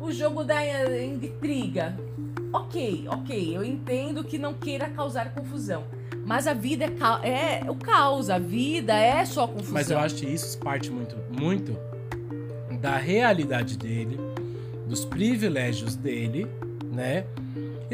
[0.00, 1.96] o jogo da eh, intriga.
[2.52, 5.82] Ok, ok, eu entendo que não queira causar confusão.
[6.24, 9.74] Mas a vida é, ca- é o caos, a vida é só confusão.
[9.74, 11.76] Mas eu acho que isso parte muito, muito
[12.80, 14.16] da realidade dele,
[14.86, 16.46] dos privilégios dele,
[16.92, 17.24] né?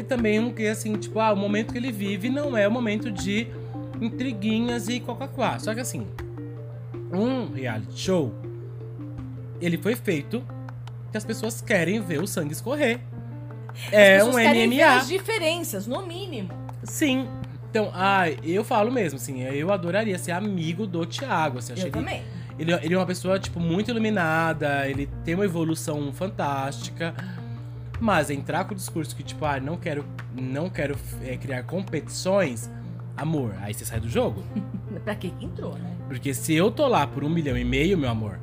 [0.01, 2.71] E também um que assim, tipo, ah, o momento que ele vive não é o
[2.71, 3.47] momento de
[4.01, 5.29] intriguinhas e coca
[5.59, 6.07] Só que assim,
[7.13, 8.33] um reality show,
[9.61, 10.43] ele foi feito
[11.11, 12.99] que as pessoas querem ver o sangue escorrer.
[13.87, 14.95] As É um MMA.
[14.97, 16.49] as diferenças, no mínimo.
[16.83, 17.27] Sim.
[17.69, 21.59] Então, ah, eu falo mesmo, assim, eu adoraria ser amigo do Thiago.
[21.59, 22.23] Assim, achei Eu ele também.
[22.57, 27.13] ele, ele é uma pessoa, tipo, muito iluminada, ele tem uma evolução fantástica.
[28.01, 30.03] Mas entrar com o discurso que, tipo, ah, não quero,
[30.35, 32.67] não quero é, criar competições,
[33.15, 34.43] amor, aí você sai do jogo.
[35.05, 35.95] Pra que entrou, né?
[36.07, 38.39] Porque se eu tô lá por um milhão e meio, meu amor,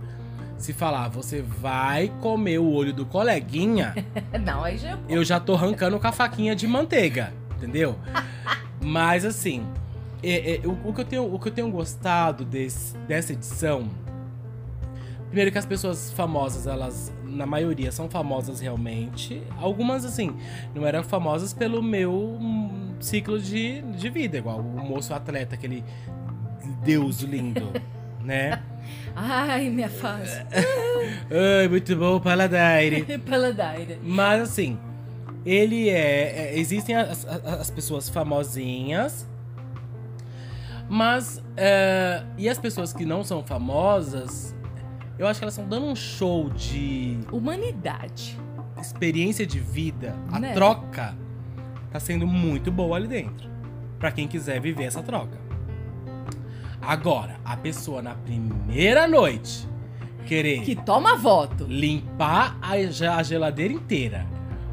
[0.57, 3.95] se falar, você vai comer o olho do coleguinha,
[4.45, 7.97] Não, aí já é eu já tô arrancando com a faquinha de manteiga, entendeu?
[8.81, 9.67] Mas assim,
[10.23, 13.89] é- é, o, o que eu tenho, o que eu tenho gostado desse- dessa edição.
[15.27, 19.43] Primeiro que as pessoas famosas, elas, na maioria, são famosas realmente.
[19.61, 20.35] Algumas, assim,
[20.75, 25.85] não eram famosas pelo meu hum, ciclo de, de vida, igual o moço atleta, aquele
[26.83, 27.71] deus lindo,
[28.25, 28.63] né?
[29.15, 30.41] Ai, minha fase.
[31.61, 33.19] Ai, muito bom, Paladaire.
[33.21, 33.99] Paladaire.
[34.03, 34.79] Mas assim,
[35.45, 36.53] ele é.
[36.55, 39.27] é- existem as, as- as pessoas famosinhas.
[40.89, 41.43] Mas.
[41.57, 44.55] é, e as pessoas que não são famosas,
[45.19, 48.39] eu acho que elas estão dando um show de Humanidade.
[48.81, 50.15] experiência de vida.
[50.31, 50.53] A Né?
[50.53, 51.17] troca
[51.91, 53.49] tá sendo muito boa ali dentro.
[53.99, 55.37] Pra quem quiser viver essa troca.
[56.81, 59.67] Agora, a pessoa na primeira noite
[60.27, 61.65] querer Que toma voto.
[61.65, 64.27] limpar a geladeira inteira,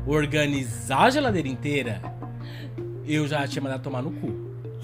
[0.05, 2.01] organizar a geladeira inteira,
[3.07, 4.33] eu já tinha mandado tomar no cu.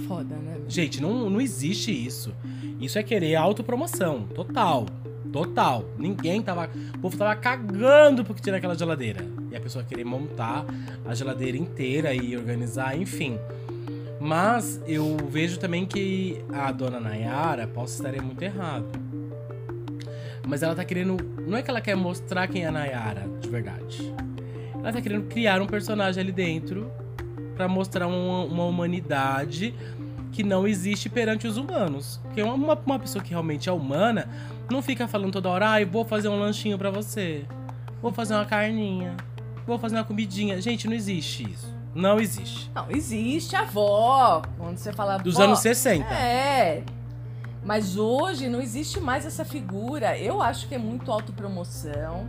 [0.08, 0.58] Foda, né?
[0.68, 2.34] Gente, não, não existe isso.
[2.80, 4.24] Isso é querer autopromoção.
[4.34, 4.86] Total.
[5.32, 5.86] Total.
[5.98, 6.70] Ninguém tava.
[6.96, 9.26] O povo tava cagando porque tinha naquela geladeira.
[9.52, 10.66] E a pessoa querer montar
[11.06, 13.38] a geladeira inteira e organizar, enfim.
[14.20, 18.86] Mas eu vejo também que a dona Nayara, posso estar muito errado.
[20.48, 21.18] Mas ela tá querendo.
[21.48, 24.14] Não é que ela quer mostrar quem é a Nayara, de verdade.
[24.76, 26.92] Ela tá querendo criar um personagem ali dentro
[27.56, 29.74] pra mostrar uma, uma humanidade
[30.32, 32.20] que não existe perante os humanos.
[32.24, 34.28] Porque uma, uma, pessoa que realmente é humana
[34.70, 37.46] não fica falando toda hora, ai, vou fazer um lanchinho pra você.
[38.02, 39.16] Vou fazer uma carninha.
[39.68, 40.60] Vou fazer uma comidinha.
[40.62, 41.82] Gente, não existe isso.
[41.94, 42.72] Não existe.
[42.74, 44.42] Não, existe a avó.
[44.58, 46.06] Quando você fala Dos anos 60.
[46.14, 46.84] É.
[47.64, 50.18] Mas hoje não existe mais essa figura.
[50.18, 52.28] Eu acho que é muito autopromoção.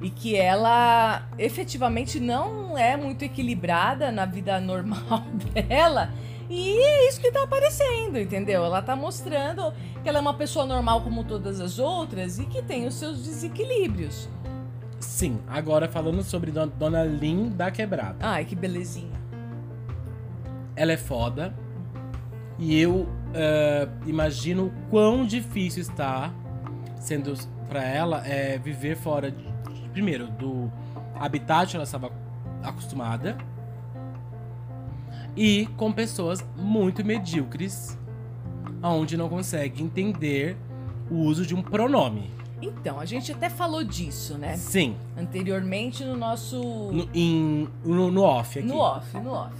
[0.00, 6.10] E que ela efetivamente não é muito equilibrada na vida normal dela.
[6.48, 8.64] E é isso que tá aparecendo, entendeu?
[8.64, 9.72] Ela tá mostrando
[10.02, 13.22] que ela é uma pessoa normal como todas as outras e que tem os seus
[13.24, 14.28] desequilíbrios.
[15.00, 18.16] Sim, agora falando sobre Don- Dona Lin da Quebrada.
[18.20, 19.16] Ai, que belezinha.
[20.74, 21.54] Ela é foda.
[22.58, 26.32] E eu eh, imagino quão difícil está
[26.98, 27.34] sendo
[27.68, 29.44] pra ela é, viver fora, de-
[29.92, 30.70] primeiro, do
[31.18, 32.10] habitat que ela estava
[32.62, 33.36] acostumada.
[35.36, 37.98] E com pessoas muito medíocres,
[38.82, 40.56] onde não consegue entender
[41.10, 42.30] o uso de um pronome.
[42.62, 44.56] Então, a gente até falou disso, né?
[44.56, 46.58] Sim, Anteriormente no nosso.
[46.58, 48.66] no, em- no, no off aqui.
[48.66, 49.54] No off, no off.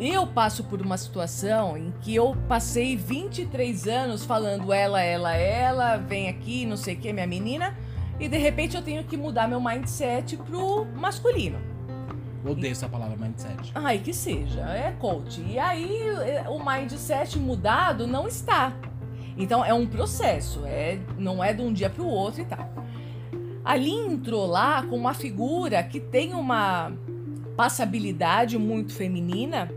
[0.00, 5.96] Eu passo por uma situação em que eu passei 23 anos falando ela, ela, ela,
[5.98, 7.76] vem aqui, não sei o que, minha menina.
[8.18, 11.58] e de repente eu tenho que mudar meu mindset pro masculino.
[12.44, 13.70] Odeio essa palavra mindset.
[13.74, 15.42] Ai, que seja, é coach.
[15.42, 18.72] E aí é, o mindset mudado não está.
[19.36, 22.68] Então é um processo, é, não é de um dia para o outro e tal.
[23.64, 26.92] Ali entrou lá com uma figura que tem uma
[27.56, 29.70] passabilidade muito feminina,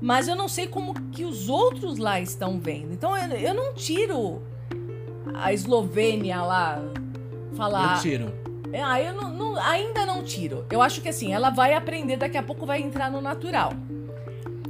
[0.00, 2.92] mas eu não sei como que os outros lá estão vendo.
[2.92, 4.42] Então eu, eu não tiro
[5.34, 6.80] a Eslovênia lá
[7.54, 7.96] falar.
[7.96, 8.47] Eu tiro.
[8.82, 10.64] Ah, eu não, não- ainda não tiro.
[10.70, 13.72] Eu acho que assim, ela vai aprender, daqui a pouco vai entrar no natural.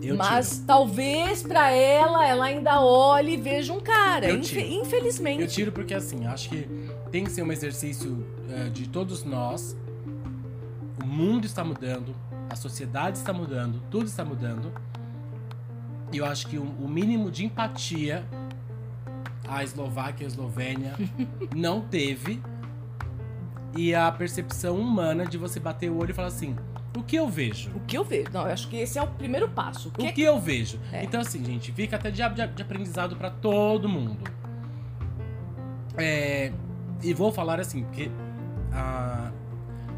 [0.01, 0.65] Eu Mas tiro.
[0.67, 4.31] talvez pra ela, ela ainda olhe e veja um cara.
[4.31, 5.43] Infe- infelizmente.
[5.43, 6.69] Eu tiro porque assim, acho que
[7.11, 9.77] tem que ser um exercício eh, de todos nós.
[11.03, 12.15] O mundo está mudando,
[12.49, 14.73] a sociedade está mudando, tudo está mudando.
[16.13, 18.25] E eu acho que o, o mínimo de empatia
[19.49, 20.95] a Eslováquia e a Eslovênia
[21.57, 22.41] não teve.
[23.77, 26.57] E a percepção humana de você bater o olho e falar assim:
[26.97, 27.71] o que eu vejo?
[27.75, 28.29] O que eu vejo?
[28.33, 29.89] Não, eu acho que esse é o primeiro passo.
[29.89, 30.81] O que O é que eu vejo?
[30.93, 31.05] É.
[31.05, 34.19] Então, assim, gente, fica até de, de- aprendizado pra todo mundo.
[35.97, 36.53] É,
[37.03, 38.11] e vou falar assim, porque
[38.73, 39.31] a,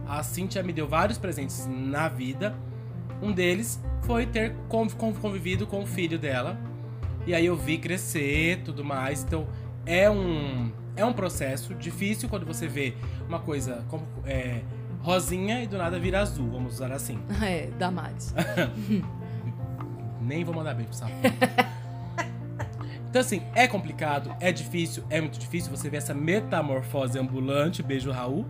[0.08, 2.54] a Cintia me deu vários presentes na vida.
[3.22, 6.58] Um deles foi ter conv- conv- convivido com o filho dela.
[7.26, 9.22] E aí eu vi crescer tudo mais.
[9.22, 9.46] Então,
[9.84, 12.94] é um, é um processo difícil quando você vê
[13.28, 14.60] uma coisa como, é,
[15.00, 17.18] rosinha e do nada vira azul, vamos usar assim.
[17.42, 18.34] É, Damares.
[20.20, 21.12] Nem vou mandar beijo pro sapo.
[23.08, 28.12] Então, assim, é complicado, é difícil, é muito difícil você ver essa metamorfose ambulante, beijo
[28.12, 28.46] Raul.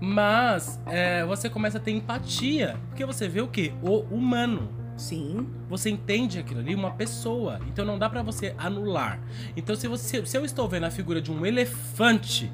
[0.00, 2.76] Mas é, você começa a ter empatia.
[2.88, 3.72] Porque você vê o quê?
[3.82, 4.70] O humano.
[4.98, 5.48] Sim.
[5.70, 7.60] Você entende aquilo ali, uma pessoa.
[7.68, 9.18] Então não dá pra você anular.
[9.56, 12.52] Então, se, você, se eu estou vendo a figura de um elefante,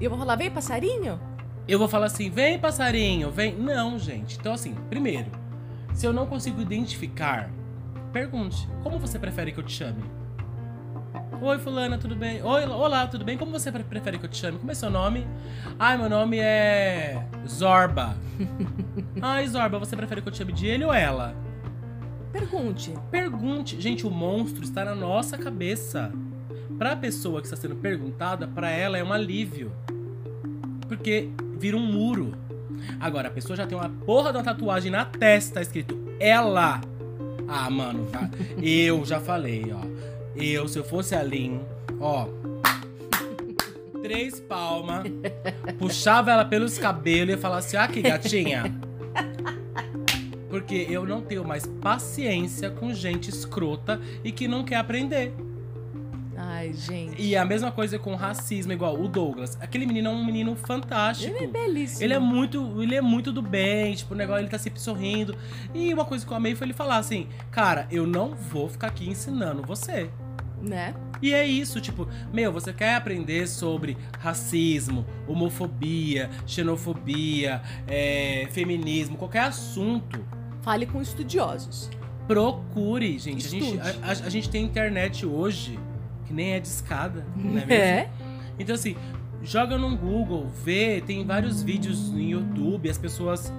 [0.00, 1.20] eu vou falar, vem passarinho?
[1.68, 3.54] eu vou falar assim: vem passarinho, vem.
[3.54, 4.38] Não, gente.
[4.38, 5.30] Então, assim, primeiro,
[5.92, 7.50] se eu não consigo identificar,
[8.12, 10.02] pergunte: como você prefere que eu te chame?
[11.40, 12.42] Oi, Fulana, tudo bem?
[12.42, 13.36] Oi, olá, tudo bem?
[13.36, 14.58] Como você pre- prefere que eu te chame?
[14.58, 15.26] Como é seu nome?
[15.78, 18.16] Ai, meu nome é Zorba.
[19.20, 21.34] Ai, Zorba, você prefere que eu te chame de ele ou ela?
[22.32, 22.92] Pergunte.
[23.10, 23.80] Pergunte.
[23.80, 26.10] Gente, o monstro está na nossa cabeça.
[26.78, 29.72] Pra pessoa que está sendo perguntada, pra ela é um alívio.
[30.88, 32.32] Porque vira um muro.
[33.00, 36.80] Agora, a pessoa já tem uma porra de uma tatuagem na testa escrito ela.
[37.48, 38.08] Ah, mano,
[38.60, 39.95] eu já falei, ó.
[40.36, 41.60] Eu, se eu fosse a Lin,
[42.00, 42.28] ó.
[44.02, 45.04] Três palmas,
[45.78, 48.64] puxava ela pelos cabelos e ia falar assim: ah, que gatinha.
[50.48, 55.34] Porque eu não tenho mais paciência com gente escrota e que não quer aprender.
[56.36, 57.20] Ai, gente.
[57.20, 59.56] E a mesma coisa com racismo, igual o Douglas.
[59.60, 61.34] Aquele menino é um menino fantástico.
[61.34, 62.04] Ele é belíssimo.
[62.04, 65.36] Ele é muito, ele é muito do bem, tipo, o negócio, ele tá sempre sorrindo.
[65.74, 68.88] E uma coisa que eu amei foi ele falar assim: "Cara, eu não vou ficar
[68.88, 70.10] aqui ensinando você".
[70.62, 70.94] Né?
[71.22, 79.40] E é isso, tipo, meu, você quer aprender sobre racismo, homofobia, xenofobia, é, feminismo, qualquer
[79.44, 80.24] assunto,
[80.62, 81.90] Fale com estudiosos.
[82.26, 83.46] procure, gente.
[83.46, 85.78] A gente, a, a- a gente tem internet hoje
[86.26, 87.72] que nem é de escada, não é mesmo?
[87.72, 88.08] É.
[88.58, 88.96] Então, assim,
[89.42, 93.52] joga no Google, vê, tem vários vídeos no YouTube, as pessoas.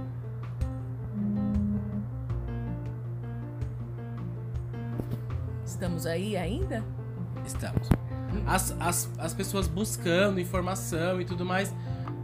[5.78, 6.84] Estamos aí ainda?
[7.46, 7.88] Estamos.
[8.48, 11.72] As, as, as pessoas buscando informação e tudo mais.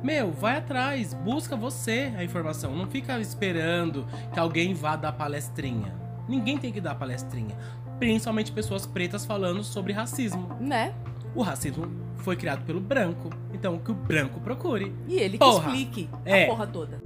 [0.02, 2.76] Meu, vai atrás, busca você a informação.
[2.76, 5.94] Não fica esperando que alguém vá dar palestrinha.
[6.28, 7.56] Ninguém tem que dar palestrinha.
[8.00, 10.50] Principalmente pessoas pretas falando sobre racismo.
[10.60, 10.92] Né?
[11.36, 11.86] O racismo
[12.18, 13.30] foi criado pelo branco.
[13.54, 14.92] Então, que o branco procure.
[15.08, 15.70] E ele Porra.
[15.70, 16.46] que explique É.
[16.46, 17.00] a porra toda.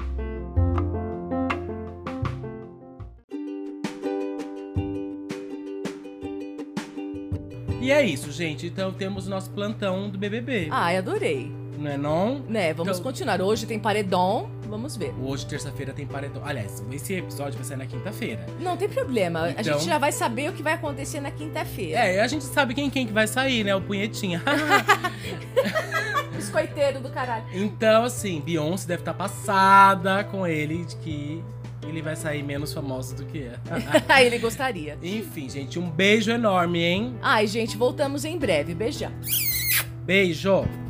[7.87, 8.67] E é isso, gente.
[8.67, 10.67] Então temos o nosso plantão do BBB.
[10.71, 11.49] Ai, adorei.
[11.79, 12.39] Não é não?
[12.39, 13.39] Né, vamos Então- continuar.
[13.41, 15.13] Hoje tem paredão, vamos ver.
[15.23, 16.41] Hoje, terça-feira, tem paredão.
[16.43, 18.45] Aliás, esse episódio vai sair na quinta-feira.
[18.59, 19.43] Não tem problema.
[19.43, 21.99] A Então- gente já vai saber o que vai acontecer na quinta-feira.
[21.99, 23.73] É, a gente sabe quem, quem que vai sair, né?
[23.73, 24.41] O Punhetinha.
[26.35, 27.45] Biscoiteiro do caralho.
[27.53, 31.43] então, assim, Beyoncé deve estar passada com ele de que
[31.89, 33.53] ele vai sair menos famoso do que é.
[34.07, 34.97] Aí ele gostaria.
[35.01, 37.17] Enfim, gente, um beijo enorme, hein?
[37.21, 38.73] Ai, gente, voltamos em breve.
[38.73, 39.11] Beijão.
[40.05, 40.86] Beijo!